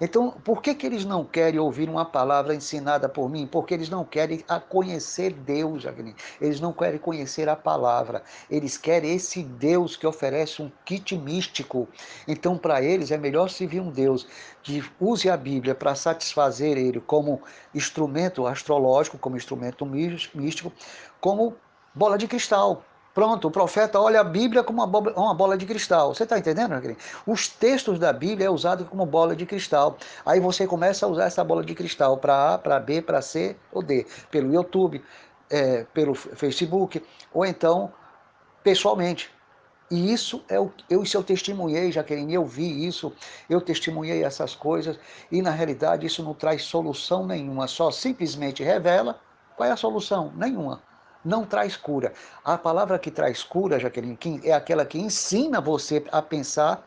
Então 0.00 0.32
por 0.44 0.60
que, 0.60 0.74
que 0.74 0.86
eles 0.86 1.04
não 1.04 1.24
querem 1.24 1.58
ouvir 1.58 1.88
uma 1.88 2.04
palavra 2.04 2.54
ensinada 2.54 3.08
por 3.08 3.28
mim? 3.28 3.46
Porque 3.46 3.74
eles 3.74 3.88
não 3.88 4.04
querem 4.04 4.44
conhecer 4.68 5.32
Deus, 5.32 5.82
Jacqueline. 5.82 6.16
Eles 6.40 6.60
não 6.60 6.72
querem 6.72 6.98
conhecer 6.98 7.48
a 7.48 7.56
palavra. 7.56 8.22
Eles 8.50 8.76
querem 8.76 9.14
esse 9.14 9.42
Deus 9.42 9.96
que 9.96 10.06
oferece 10.06 10.62
um 10.62 10.70
kit 10.84 11.16
místico. 11.16 11.88
Então 12.26 12.58
para 12.58 12.82
eles 12.82 13.10
é 13.10 13.16
melhor 13.16 13.48
servir 13.50 13.80
um 13.80 13.90
Deus 13.90 14.26
que 14.62 14.82
use 15.00 15.28
a 15.28 15.36
Bíblia 15.36 15.74
para 15.74 15.94
satisfazer 15.94 16.76
ele 16.76 17.00
como 17.00 17.42
instrumento 17.74 18.46
astrológico, 18.46 19.18
como 19.18 19.36
instrumento 19.36 19.84
místico, 19.86 20.72
como 21.20 21.54
bola 21.94 22.18
de 22.18 22.26
cristal 22.26 22.84
Pronto, 23.14 23.46
o 23.46 23.50
profeta 23.50 24.00
olha 24.00 24.20
a 24.20 24.24
Bíblia 24.24 24.64
como 24.64 24.82
uma, 24.84 25.34
bola 25.34 25.56
de 25.56 25.64
cristal. 25.64 26.12
Você 26.12 26.24
está 26.24 26.36
entendendo, 26.36 26.80
querido? 26.80 26.98
Os 27.24 27.48
textos 27.48 27.96
da 27.96 28.12
Bíblia 28.12 28.48
é 28.48 28.50
usado 28.50 28.84
como 28.86 29.06
bola 29.06 29.36
de 29.36 29.46
cristal. 29.46 29.96
Aí 30.26 30.40
você 30.40 30.66
começa 30.66 31.06
a 31.06 31.08
usar 31.08 31.26
essa 31.26 31.44
bola 31.44 31.62
de 31.62 31.76
cristal 31.76 32.18
para 32.18 32.54
A, 32.54 32.58
para 32.58 32.80
B, 32.80 33.00
para 33.00 33.22
C 33.22 33.54
ou 33.70 33.84
D, 33.84 34.04
pelo 34.32 34.52
YouTube, 34.52 35.00
é, 35.48 35.84
pelo 35.94 36.12
Facebook, 36.12 37.00
ou 37.32 37.46
então 37.46 37.92
pessoalmente. 38.64 39.30
E 39.88 40.12
isso 40.12 40.42
é 40.48 40.58
o 40.58 40.72
eu, 40.90 41.04
eu 41.14 41.22
testemunhei, 41.22 41.92
Jaqueline, 41.92 42.34
eu 42.34 42.44
vi 42.44 42.84
isso, 42.84 43.12
eu 43.48 43.60
testemunhei 43.60 44.24
essas 44.24 44.56
coisas, 44.56 44.98
e 45.30 45.40
na 45.40 45.50
realidade 45.50 46.04
isso 46.04 46.24
não 46.24 46.34
traz 46.34 46.64
solução 46.64 47.24
nenhuma, 47.24 47.68
só 47.68 47.92
simplesmente 47.92 48.64
revela 48.64 49.20
qual 49.56 49.68
é 49.68 49.72
a 49.72 49.76
solução? 49.76 50.32
Nenhuma 50.34 50.82
não 51.24 51.44
traz 51.44 51.76
cura. 51.76 52.12
A 52.44 52.58
palavra 52.58 52.98
que 52.98 53.10
traz 53.10 53.42
cura, 53.42 53.78
Jaqueline, 53.78 54.18
é 54.44 54.52
aquela 54.52 54.84
que 54.84 54.98
ensina 54.98 55.60
você 55.60 56.04
a 56.12 56.20
pensar 56.20 56.86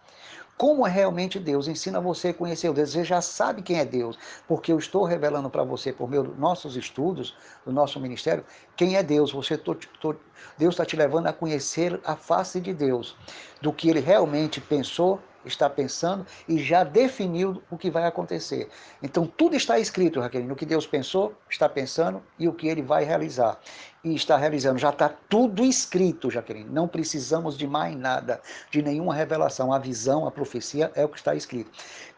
como 0.58 0.88
é 0.88 0.90
realmente 0.90 1.38
Deus, 1.38 1.68
ensina 1.68 2.02
você 2.02 2.30
a 2.30 2.34
conhecer 2.34 2.74
Deus. 2.74 2.92
Você 2.92 3.04
já 3.04 3.22
sabe 3.22 3.62
quem 3.62 3.80
é 3.80 3.86
Deus, 3.86 4.18
porque 4.48 4.72
eu 4.72 4.80
estou 4.80 5.04
revelando 5.04 5.52
para 5.52 5.64
você, 5.64 5.94
por 5.94 6.10
meio 6.10 6.24
dos 6.24 6.38
nossos 6.38 6.76
estudos, 6.76 7.36
do 7.64 7.72
nosso 7.72 8.00
ministério, 8.00 8.44
quem 8.76 8.96
é 8.96 9.04
Deus. 9.04 9.32
Você 9.32 9.56
tô, 9.56 9.76
tô, 10.02 10.16
Deus 10.58 10.74
está 10.74 10.84
te 10.84 10.96
levando 10.96 11.28
a 11.28 11.34
conhecer 11.34 12.02
a 12.04 12.16
face 12.16 12.60
de 12.60 12.74
Deus, 12.74 13.16
do 13.62 13.72
que 13.72 13.88
ele 13.88 14.00
realmente 14.00 14.60
pensou, 14.60 15.22
está 15.48 15.70
pensando 15.70 16.26
e 16.48 16.60
já 16.60 16.84
definiu 16.84 17.62
o 17.70 17.78
que 17.78 17.90
vai 17.90 18.06
acontecer. 18.06 18.70
Então 19.02 19.26
tudo 19.26 19.56
está 19.56 19.80
escrito, 19.80 20.20
Raquel, 20.20 20.44
no 20.44 20.56
que 20.56 20.66
Deus 20.66 20.86
pensou, 20.86 21.34
está 21.50 21.68
pensando 21.68 22.22
e 22.38 22.48
o 22.48 22.54
que 22.54 22.68
ele 22.68 22.82
vai 22.82 23.04
realizar. 23.04 23.60
E 24.04 24.16
está 24.16 24.38
realizando, 24.38 24.78
já 24.78 24.90
está 24.90 25.10
tudo 25.30 25.66
escrito, 25.66 26.30
Jaqueline. 26.30 26.70
Não 26.70 26.88
precisamos 26.88 27.58
de 27.58 27.68
mais 27.68 27.96
nada, 27.96 28.42
de 28.72 28.82
nenhuma 28.82 29.14
revelação. 29.14 29.74
A 29.74 29.80
visão, 29.80 30.26
a 30.26 30.32
profecia 30.32 30.92
é 30.96 31.04
o 31.04 31.10
que 31.10 31.18
está 31.18 31.36
escrito. 31.36 31.72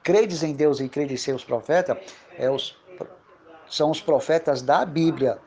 Credes 0.04 0.44
em 0.44 0.54
Deus 0.54 0.80
e 0.80 0.90
credes 0.90 1.22
em 1.22 1.24
seus 1.24 1.44
profetas, 1.44 1.98
é 2.38 2.50
os, 2.50 2.78
são 3.70 3.92
os 3.92 4.02
profetas 4.02 4.62
da 4.62 4.86
Bíblia 4.86 5.40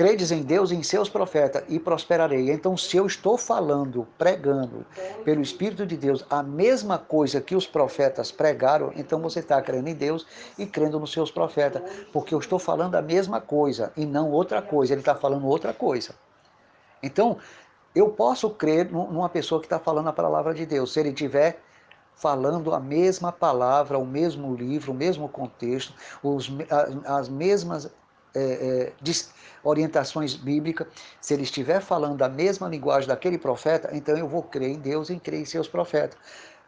credes 0.00 0.32
em 0.32 0.40
Deus 0.42 0.70
e 0.70 0.76
em 0.76 0.82
seus 0.82 1.10
profetas 1.10 1.62
e 1.68 1.78
prosperarei. 1.78 2.50
Então, 2.50 2.74
se 2.74 2.96
eu 2.96 3.04
estou 3.04 3.36
falando, 3.36 4.08
pregando 4.16 4.86
pelo 5.26 5.42
Espírito 5.42 5.84
de 5.84 5.94
Deus 5.94 6.24
a 6.30 6.42
mesma 6.42 6.96
coisa 6.96 7.38
que 7.38 7.54
os 7.54 7.66
profetas 7.66 8.32
pregaram, 8.32 8.94
então 8.96 9.20
você 9.20 9.40
está 9.40 9.60
crendo 9.60 9.90
em 9.90 9.94
Deus 9.94 10.26
e 10.56 10.64
crendo 10.64 10.98
nos 10.98 11.12
seus 11.12 11.30
profetas, 11.30 11.82
porque 12.14 12.34
eu 12.34 12.38
estou 12.38 12.58
falando 12.58 12.94
a 12.94 13.02
mesma 13.02 13.42
coisa 13.42 13.92
e 13.94 14.06
não 14.06 14.30
outra 14.30 14.62
coisa. 14.62 14.94
Ele 14.94 15.02
está 15.02 15.14
falando 15.14 15.46
outra 15.46 15.74
coisa. 15.74 16.14
Então, 17.02 17.36
eu 17.94 18.08
posso 18.08 18.48
crer 18.48 18.90
numa 18.90 19.28
pessoa 19.28 19.60
que 19.60 19.66
está 19.66 19.78
falando 19.78 20.08
a 20.08 20.14
palavra 20.14 20.54
de 20.54 20.64
Deus, 20.64 20.94
se 20.94 21.00
ele 21.00 21.12
tiver 21.12 21.60
falando 22.16 22.72
a 22.72 22.80
mesma 22.80 23.30
palavra, 23.30 23.98
o 23.98 24.06
mesmo 24.06 24.54
livro, 24.54 24.92
o 24.92 24.94
mesmo 24.94 25.28
contexto, 25.28 25.92
os, 26.22 26.50
as 27.04 27.28
mesmas 27.28 27.90
é, 28.34 28.92
é, 28.92 28.92
orientações 29.62 30.34
bíblicas, 30.34 30.86
se 31.20 31.34
ele 31.34 31.42
estiver 31.42 31.80
falando 31.80 32.22
a 32.22 32.28
mesma 32.28 32.68
linguagem 32.68 33.08
daquele 33.08 33.38
profeta, 33.38 33.90
então 33.92 34.16
eu 34.16 34.28
vou 34.28 34.42
crer 34.42 34.70
em 34.70 34.78
Deus 34.78 35.10
e 35.10 35.18
crer 35.18 35.40
em 35.40 35.44
seus 35.44 35.68
profetas. 35.68 36.18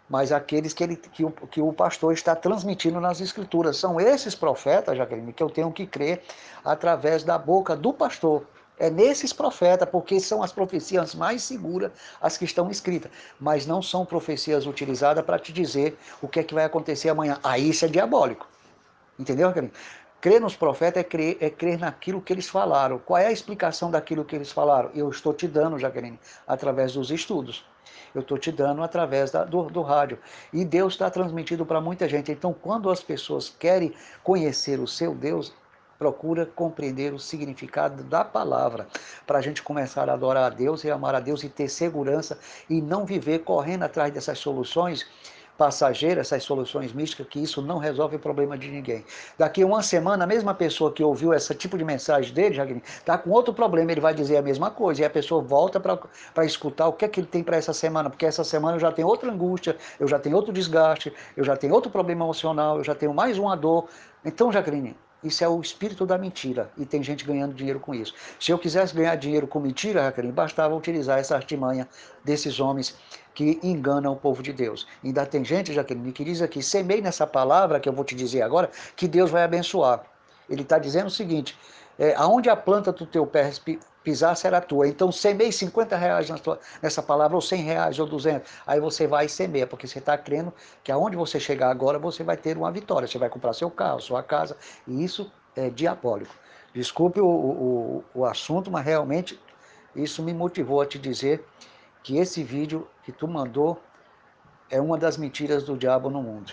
Mas 0.08 0.30
aqueles 0.30 0.74
que, 0.74 0.84
ele, 0.84 0.96
que, 0.96 1.24
o, 1.24 1.30
que 1.30 1.60
o 1.60 1.72
pastor 1.72 2.12
está 2.12 2.36
transmitindo 2.36 3.00
nas 3.00 3.20
escrituras. 3.20 3.78
São 3.78 3.98
esses 3.98 4.34
profetas, 4.34 4.96
Jaqueline, 4.98 5.32
que 5.32 5.42
eu 5.42 5.48
tenho 5.48 5.72
que 5.72 5.86
crer 5.86 6.22
através 6.64 7.24
da 7.24 7.38
boca 7.38 7.74
do 7.74 7.94
pastor. 7.94 8.46
É 8.78 8.90
nesses 8.90 9.32
profetas, 9.32 9.88
porque 9.88 10.18
são 10.18 10.42
as 10.42 10.52
profecias 10.52 11.14
mais 11.14 11.42
seguras, 11.42 11.92
as 12.20 12.36
que 12.36 12.44
estão 12.44 12.70
escritas. 12.70 13.10
Mas 13.40 13.64
não 13.64 13.80
são 13.80 14.04
profecias 14.04 14.66
utilizadas 14.66 15.24
para 15.24 15.38
te 15.38 15.52
dizer 15.52 15.96
o 16.20 16.28
que 16.28 16.40
é 16.40 16.42
que 16.42 16.52
vai 16.52 16.64
acontecer 16.64 17.08
amanhã. 17.08 17.38
Aí 17.42 17.70
isso 17.70 17.84
é 17.84 17.88
diabólico. 17.88 18.46
Entendeu, 19.18 19.48
Jaqueline? 19.48 19.72
Crer 20.22 20.40
nos 20.40 20.54
profetas 20.54 21.00
é 21.00 21.04
crer, 21.04 21.36
é 21.40 21.50
crer 21.50 21.80
naquilo 21.80 22.22
que 22.22 22.32
eles 22.32 22.48
falaram. 22.48 22.96
Qual 22.96 23.18
é 23.18 23.26
a 23.26 23.32
explicação 23.32 23.90
daquilo 23.90 24.24
que 24.24 24.36
eles 24.36 24.52
falaram? 24.52 24.88
Eu 24.94 25.10
estou 25.10 25.34
te 25.34 25.48
dando, 25.48 25.80
Jaqueline, 25.80 26.16
através 26.46 26.92
dos 26.92 27.10
estudos. 27.10 27.64
Eu 28.14 28.20
estou 28.20 28.38
te 28.38 28.52
dando 28.52 28.84
através 28.84 29.32
da, 29.32 29.42
do, 29.42 29.64
do 29.64 29.82
rádio. 29.82 30.20
E 30.52 30.64
Deus 30.64 30.92
está 30.92 31.10
transmitido 31.10 31.66
para 31.66 31.80
muita 31.80 32.08
gente. 32.08 32.30
Então, 32.30 32.52
quando 32.54 32.88
as 32.88 33.02
pessoas 33.02 33.48
querem 33.48 33.92
conhecer 34.22 34.78
o 34.78 34.86
seu 34.86 35.12
Deus, 35.12 35.52
procura 35.98 36.46
compreender 36.46 37.12
o 37.12 37.18
significado 37.18 38.04
da 38.04 38.24
palavra, 38.24 38.86
para 39.26 39.38
a 39.38 39.42
gente 39.42 39.60
começar 39.60 40.08
a 40.08 40.12
adorar 40.12 40.44
a 40.44 40.54
Deus 40.54 40.84
e 40.84 40.90
amar 40.90 41.16
a 41.16 41.20
Deus 41.20 41.42
e 41.42 41.48
ter 41.48 41.68
segurança 41.68 42.38
e 42.70 42.80
não 42.80 43.04
viver 43.04 43.40
correndo 43.40 43.82
atrás 43.82 44.12
dessas 44.14 44.38
soluções 44.38 45.04
passageiras, 45.56 46.26
essas 46.26 46.42
soluções 46.44 46.92
místicas, 46.92 47.26
que 47.28 47.38
isso 47.40 47.62
não 47.62 47.78
resolve 47.78 48.16
o 48.16 48.18
problema 48.18 48.56
de 48.58 48.68
ninguém. 48.68 49.04
Daqui 49.38 49.64
uma 49.64 49.82
semana, 49.82 50.24
a 50.24 50.26
mesma 50.26 50.54
pessoa 50.54 50.92
que 50.92 51.04
ouviu 51.04 51.32
esse 51.32 51.54
tipo 51.54 51.78
de 51.78 51.84
mensagem 51.84 52.32
dele, 52.32 52.54
Jagni, 52.54 52.82
está 52.84 53.16
com 53.16 53.30
outro 53.30 53.52
problema, 53.54 53.92
ele 53.92 54.00
vai 54.00 54.14
dizer 54.14 54.36
a 54.36 54.42
mesma 54.42 54.70
coisa, 54.70 55.02
e 55.02 55.04
a 55.04 55.10
pessoa 55.10 55.42
volta 55.42 55.78
para 55.78 56.44
escutar 56.44 56.88
o 56.88 56.92
que 56.92 57.04
é 57.04 57.08
que 57.08 57.20
ele 57.20 57.26
tem 57.26 57.42
para 57.42 57.56
essa 57.56 57.72
semana, 57.72 58.10
porque 58.10 58.26
essa 58.26 58.44
semana 58.44 58.76
eu 58.76 58.80
já 58.80 58.90
tenho 58.90 59.08
outra 59.08 59.30
angústia, 59.30 59.76
eu 60.00 60.08
já 60.08 60.18
tenho 60.18 60.36
outro 60.36 60.52
desgaste, 60.52 61.12
eu 61.36 61.44
já 61.44 61.56
tenho 61.56 61.74
outro 61.74 61.90
problema 61.90 62.24
emocional, 62.24 62.78
eu 62.78 62.84
já 62.84 62.94
tenho 62.94 63.14
mais 63.14 63.38
uma 63.38 63.56
dor. 63.56 63.88
Então, 64.24 64.52
Jacqueline, 64.52 64.96
isso 65.22 65.44
é 65.44 65.48
o 65.48 65.60
espírito 65.60 66.04
da 66.04 66.18
mentira 66.18 66.70
e 66.76 66.84
tem 66.84 67.02
gente 67.02 67.24
ganhando 67.24 67.54
dinheiro 67.54 67.78
com 67.78 67.94
isso. 67.94 68.14
Se 68.40 68.50
eu 68.50 68.58
quisesse 68.58 68.94
ganhar 68.94 69.14
dinheiro 69.16 69.46
com 69.46 69.60
mentira, 69.60 70.02
Jacqueline, 70.02 70.32
bastava 70.32 70.74
utilizar 70.74 71.18
essa 71.18 71.34
artimanha 71.34 71.88
desses 72.24 72.60
homens 72.60 72.96
que 73.34 73.58
enganam 73.62 74.12
o 74.12 74.16
povo 74.16 74.42
de 74.42 74.52
Deus. 74.52 74.86
Ainda 75.02 75.24
tem 75.24 75.44
gente, 75.44 75.72
Jaqueline, 75.72 76.12
que 76.12 76.24
diz 76.24 76.42
aqui, 76.42 76.62
semei 76.62 77.00
nessa 77.00 77.26
palavra 77.26 77.80
que 77.80 77.88
eu 77.88 77.92
vou 77.92 78.04
te 78.04 78.14
dizer 78.14 78.42
agora, 78.42 78.70
que 78.96 79.08
Deus 79.08 79.30
vai 79.30 79.42
abençoar. 79.42 80.04
Ele 80.50 80.62
está 80.62 80.78
dizendo 80.78 81.06
o 81.06 81.10
seguinte, 81.10 81.56
é, 81.98 82.14
aonde 82.16 82.48
a 82.48 82.56
planta 82.56 82.92
do 82.92 83.06
teu 83.06 83.26
pé 83.26 83.50
pisar 84.02 84.36
será 84.36 84.60
tua. 84.60 84.88
Então 84.88 85.12
semei 85.12 85.52
50 85.52 85.96
reais 85.96 86.28
nessa 86.82 87.02
palavra, 87.02 87.36
ou 87.36 87.40
100 87.40 87.62
reais, 87.62 87.98
ou 87.98 88.06
200. 88.06 88.50
Aí 88.66 88.80
você 88.80 89.06
vai 89.06 89.26
e 89.26 89.28
semeia, 89.28 89.66
porque 89.66 89.86
você 89.86 89.98
está 89.98 90.16
crendo 90.18 90.52
que 90.82 90.90
aonde 90.90 91.16
você 91.16 91.38
chegar 91.38 91.70
agora, 91.70 91.98
você 91.98 92.22
vai 92.22 92.36
ter 92.36 92.56
uma 92.56 92.70
vitória. 92.70 93.06
Você 93.06 93.18
vai 93.18 93.28
comprar 93.28 93.52
seu 93.52 93.70
carro, 93.70 94.00
sua 94.00 94.22
casa, 94.22 94.56
e 94.86 95.04
isso 95.04 95.30
é 95.54 95.70
diabólico. 95.70 96.34
Desculpe 96.74 97.20
o, 97.20 97.26
o, 97.26 98.04
o 98.14 98.24
assunto, 98.24 98.70
mas 98.70 98.84
realmente 98.84 99.38
isso 99.94 100.22
me 100.22 100.32
motivou 100.32 100.80
a 100.80 100.86
te 100.86 100.98
dizer 100.98 101.44
que 102.02 102.16
esse 102.16 102.42
vídeo 102.42 102.88
que 103.04 103.12
tu 103.12 103.28
mandou 103.28 103.78
é 104.70 104.80
uma 104.80 104.96
das 104.96 105.16
mentiras 105.16 105.62
do 105.62 105.76
diabo 105.76 106.08
no 106.08 106.22
mundo. 106.22 106.52